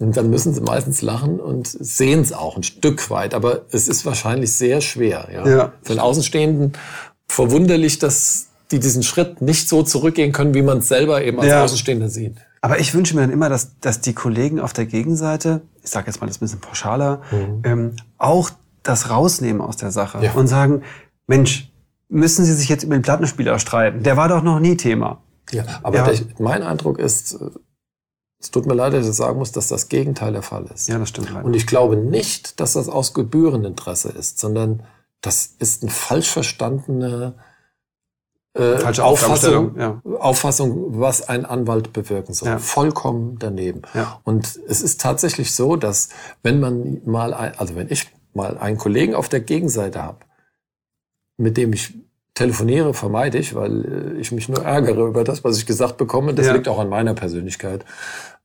Und 0.00 0.16
dann 0.16 0.30
müssen 0.30 0.52
sie 0.52 0.60
meistens 0.60 1.00
lachen 1.00 1.38
und 1.38 1.68
sehen 1.68 2.20
es 2.20 2.32
auch 2.32 2.56
ein 2.56 2.62
Stück 2.62 3.08
weit. 3.10 3.34
Aber 3.34 3.66
es 3.70 3.88
ist 3.88 4.04
wahrscheinlich 4.04 4.52
sehr 4.52 4.80
schwer. 4.80 5.28
Ja? 5.32 5.48
Ja. 5.48 5.72
Für 5.82 5.92
den 5.92 6.00
Außenstehenden 6.00 6.72
verwunderlich, 7.32 7.98
dass 7.98 8.48
die 8.70 8.78
diesen 8.78 9.02
Schritt 9.02 9.40
nicht 9.40 9.68
so 9.68 9.82
zurückgehen 9.82 10.32
können, 10.32 10.54
wie 10.54 10.62
man 10.62 10.78
es 10.78 10.88
selber 10.88 11.22
eben 11.22 11.38
als 11.40 11.48
ja. 11.48 11.64
Außenstehender 11.64 12.08
sieht. 12.08 12.36
Aber 12.60 12.78
ich 12.78 12.94
wünsche 12.94 13.14
mir 13.14 13.22
dann 13.22 13.30
immer, 13.30 13.48
dass, 13.48 13.78
dass 13.80 14.00
die 14.00 14.12
Kollegen 14.12 14.60
auf 14.60 14.72
der 14.72 14.86
Gegenseite, 14.86 15.62
ich 15.82 15.90
sage 15.90 16.06
jetzt 16.06 16.20
mal 16.20 16.26
das 16.26 16.36
ein 16.36 16.40
bisschen 16.40 16.60
pauschaler, 16.60 17.22
mhm. 17.30 17.62
ähm, 17.64 17.96
auch 18.18 18.50
das 18.82 19.10
rausnehmen 19.10 19.60
aus 19.60 19.76
der 19.76 19.90
Sache 19.90 20.22
ja. 20.22 20.32
und 20.32 20.46
sagen, 20.46 20.82
Mensch, 21.26 21.72
müssen 22.08 22.44
Sie 22.44 22.52
sich 22.52 22.68
jetzt 22.68 22.84
über 22.84 22.94
den 22.94 23.02
Plattenspieler 23.02 23.58
streiten? 23.58 24.02
Der 24.02 24.16
war 24.16 24.28
doch 24.28 24.42
noch 24.42 24.60
nie 24.60 24.76
Thema. 24.76 25.22
Ja, 25.50 25.64
aber 25.82 25.96
ja. 25.96 26.04
Der, 26.04 26.20
mein 26.38 26.62
Eindruck 26.62 26.98
ist, 26.98 27.34
äh, 27.34 27.50
es 28.38 28.50
tut 28.50 28.66
mir 28.66 28.74
leid, 28.74 28.92
dass 28.92 29.08
ich 29.08 29.14
sagen 29.14 29.38
muss, 29.38 29.52
dass 29.52 29.68
das 29.68 29.88
Gegenteil 29.88 30.32
der 30.32 30.42
Fall 30.42 30.66
ist. 30.74 30.88
Ja, 30.88 30.98
das 30.98 31.08
stimmt 31.08 31.30
leider. 31.30 31.44
Und 31.44 31.54
ich 31.54 31.66
glaube 31.66 31.96
nicht, 31.96 32.60
dass 32.60 32.74
das 32.74 32.88
aus 32.88 33.14
Gebühreninteresse 33.14 34.10
ist, 34.10 34.38
sondern 34.38 34.82
das 35.22 35.46
ist 35.58 35.82
ein 35.82 35.88
falsch 35.88 36.30
verstandene 36.30 37.34
äh, 38.54 39.00
Auffassung, 39.00 39.78
ja. 39.78 40.02
Auffassung, 40.18 41.00
was 41.00 41.26
ein 41.26 41.46
Anwalt 41.46 41.94
bewirken 41.94 42.34
soll. 42.34 42.48
Ja. 42.48 42.58
Vollkommen 42.58 43.38
daneben. 43.38 43.82
Ja. 43.94 44.20
Und 44.24 44.60
es 44.68 44.82
ist 44.82 45.00
tatsächlich 45.00 45.54
so, 45.54 45.76
dass 45.76 46.10
wenn 46.42 46.60
man 46.60 47.00
mal, 47.06 47.32
ein, 47.32 47.58
also 47.58 47.76
wenn 47.76 47.90
ich 47.90 48.08
mal 48.34 48.58
einen 48.58 48.76
Kollegen 48.76 49.14
auf 49.14 49.30
der 49.30 49.40
Gegenseite 49.40 50.02
habe, 50.02 50.18
mit 51.38 51.56
dem 51.56 51.72
ich 51.72 51.94
telefoniere, 52.34 52.92
vermeide 52.92 53.38
ich, 53.38 53.54
weil 53.54 53.84
äh, 54.16 54.20
ich 54.20 54.32
mich 54.32 54.50
nur 54.50 54.62
ärgere 54.62 55.06
über 55.06 55.24
das, 55.24 55.44
was 55.44 55.56
ich 55.56 55.64
gesagt 55.64 55.96
bekomme. 55.96 56.34
Das 56.34 56.52
liegt 56.52 56.68
auch 56.68 56.78
an 56.78 56.90
meiner 56.90 57.14
Persönlichkeit. 57.14 57.86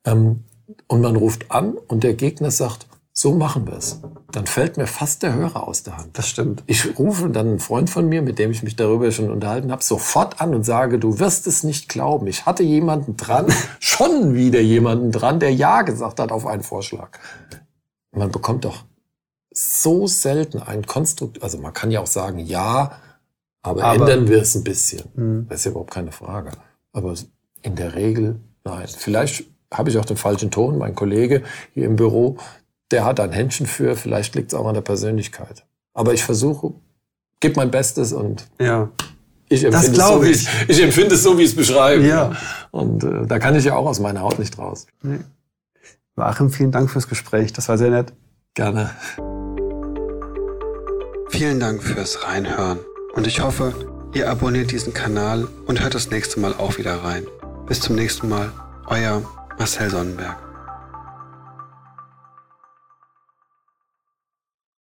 Ähm, 0.06 0.46
und 0.88 1.02
man 1.02 1.16
ruft 1.16 1.52
an 1.52 1.74
und 1.74 2.04
der 2.04 2.14
Gegner 2.14 2.52
sagt, 2.52 2.88
so 3.20 3.34
machen 3.34 3.66
wir 3.66 3.74
es. 3.74 4.00
Dann 4.32 4.46
fällt 4.46 4.78
mir 4.78 4.86
fast 4.86 5.24
der 5.24 5.34
Hörer 5.34 5.68
aus 5.68 5.82
der 5.82 5.98
Hand. 5.98 6.16
Das 6.20 6.30
stimmt. 6.30 6.64
Ich 6.68 7.00
rufe 7.00 7.32
dann 7.32 7.48
einen 7.48 7.60
Freund 7.60 7.90
von 7.90 8.08
mir, 8.08 8.22
mit 8.22 8.38
dem 8.38 8.52
ich 8.52 8.62
mich 8.62 8.76
darüber 8.76 9.12
schon 9.12 9.32
unterhalten 9.32 9.72
habe, 9.72 9.84
sofort 9.84 10.40
an 10.40 10.54
und 10.54 10.64
sage, 10.64 11.00
du 11.00 11.18
wirst 11.18 11.48
es 11.48 11.64
nicht 11.64 11.90
glauben. 11.90 12.28
Ich 12.28 12.46
hatte 12.46 12.62
jemanden 12.62 13.18
dran, 13.18 13.48
schon 13.80 14.36
wieder 14.36 14.60
jemanden 14.60 15.12
dran, 15.12 15.40
der 15.40 15.52
Ja 15.52 15.82
gesagt 15.82 16.20
hat 16.20 16.32
auf 16.32 16.46
einen 16.46 16.62
Vorschlag. 16.62 17.18
Man 18.12 18.32
bekommt 18.32 18.66
doch 18.66 18.86
so 19.52 20.06
selten 20.06 20.62
ein 20.62 20.86
Konstrukt, 20.86 21.42
also 21.42 21.58
man 21.58 21.74
kann 21.74 21.90
ja 21.90 22.02
auch 22.02 22.08
sagen, 22.08 22.38
ja, 22.38 23.00
aber, 23.64 23.84
aber 23.84 24.12
ändern 24.12 24.28
wir 24.28 24.44
es 24.44 24.54
ein 24.54 24.64
bisschen. 24.64 25.02
Mh. 25.16 25.46
Das 25.50 25.62
ist 25.62 25.66
ja 25.66 25.72
überhaupt 25.72 25.92
keine 25.92 26.12
Frage. 26.12 26.52
Aber 26.94 27.16
in 27.64 27.76
der 27.76 27.96
Regel 27.96 28.40
nein. 28.64 28.88
Vielleicht 28.88 29.46
habe 29.74 29.90
ich 29.90 29.98
auch 29.98 30.06
den 30.06 30.18
falschen 30.18 30.52
Ton. 30.52 30.78
Mein 30.78 30.94
Kollege 30.94 31.42
hier 31.74 31.88
im 31.88 31.96
Büro, 31.96 32.38
der 32.92 33.06
hat 33.06 33.20
ein 33.20 33.32
Händchen 33.32 33.66
für, 33.66 33.96
vielleicht 33.96 34.36
liegt 34.36 34.54
es 34.54 34.60
auch 34.60 34.66
an 34.66 34.74
der 34.74 34.82
Persönlichkeit. 34.82 35.66
Aber 35.94 36.14
ich 36.14 36.24
versuche, 36.24 36.74
gebe 37.40 37.56
mein 37.56 37.72
Bestes 37.72 38.14
und 38.14 38.48
ja. 38.60 38.90
ich 39.50 39.64
empfinde, 39.64 40.00
es 40.00 40.08
so, 40.08 40.24
ich. 40.24 40.48
ich 40.68 40.82
empfinde 40.82 41.16
es 41.16 41.24
so, 41.24 41.38
wie 41.38 41.44
ich 41.44 41.50
es 41.50 41.56
beschreibe. 41.56 42.06
Ja. 42.06 42.32
Und 42.72 43.04
äh, 43.04 43.26
da 43.26 43.40
kann 43.40 43.56
ich 43.56 43.66
ja 43.66 43.76
auch 43.76 43.86
aus 43.86 44.00
meiner 44.00 44.22
Haut 44.22 44.40
nicht 44.40 44.58
raus. 44.58 44.88
Nee. 45.02 45.20
Joachim, 46.16 46.50
vielen 46.50 46.72
Dank 46.72 46.90
fürs 46.90 47.08
Gespräch. 47.08 47.54
Das 47.54 47.70
war 47.70 47.78
sehr 47.78 47.92
nett. 47.92 48.14
Gerne. 48.54 48.92
Vielen 51.30 51.60
Dank 51.60 51.84
fürs 51.84 52.24
Reinhören. 52.24 52.80
Und 53.14 53.28
ich 53.28 53.42
hoffe, 53.42 53.74
ihr 54.14 54.30
abonniert 54.30 54.72
diesen 54.72 54.94
Kanal 54.94 55.48
und 55.68 55.82
hört 55.82 55.94
das 55.94 56.10
nächste 56.10 56.40
Mal 56.40 56.54
auch 56.54 56.78
wieder 56.78 57.04
rein. 57.04 57.28
Bis 57.68 57.82
zum 57.82 57.96
nächsten 57.96 58.30
Mal. 58.30 58.52
Euer 58.88 59.22
Marcel 59.60 59.90
Sonnenberg. 59.90 60.47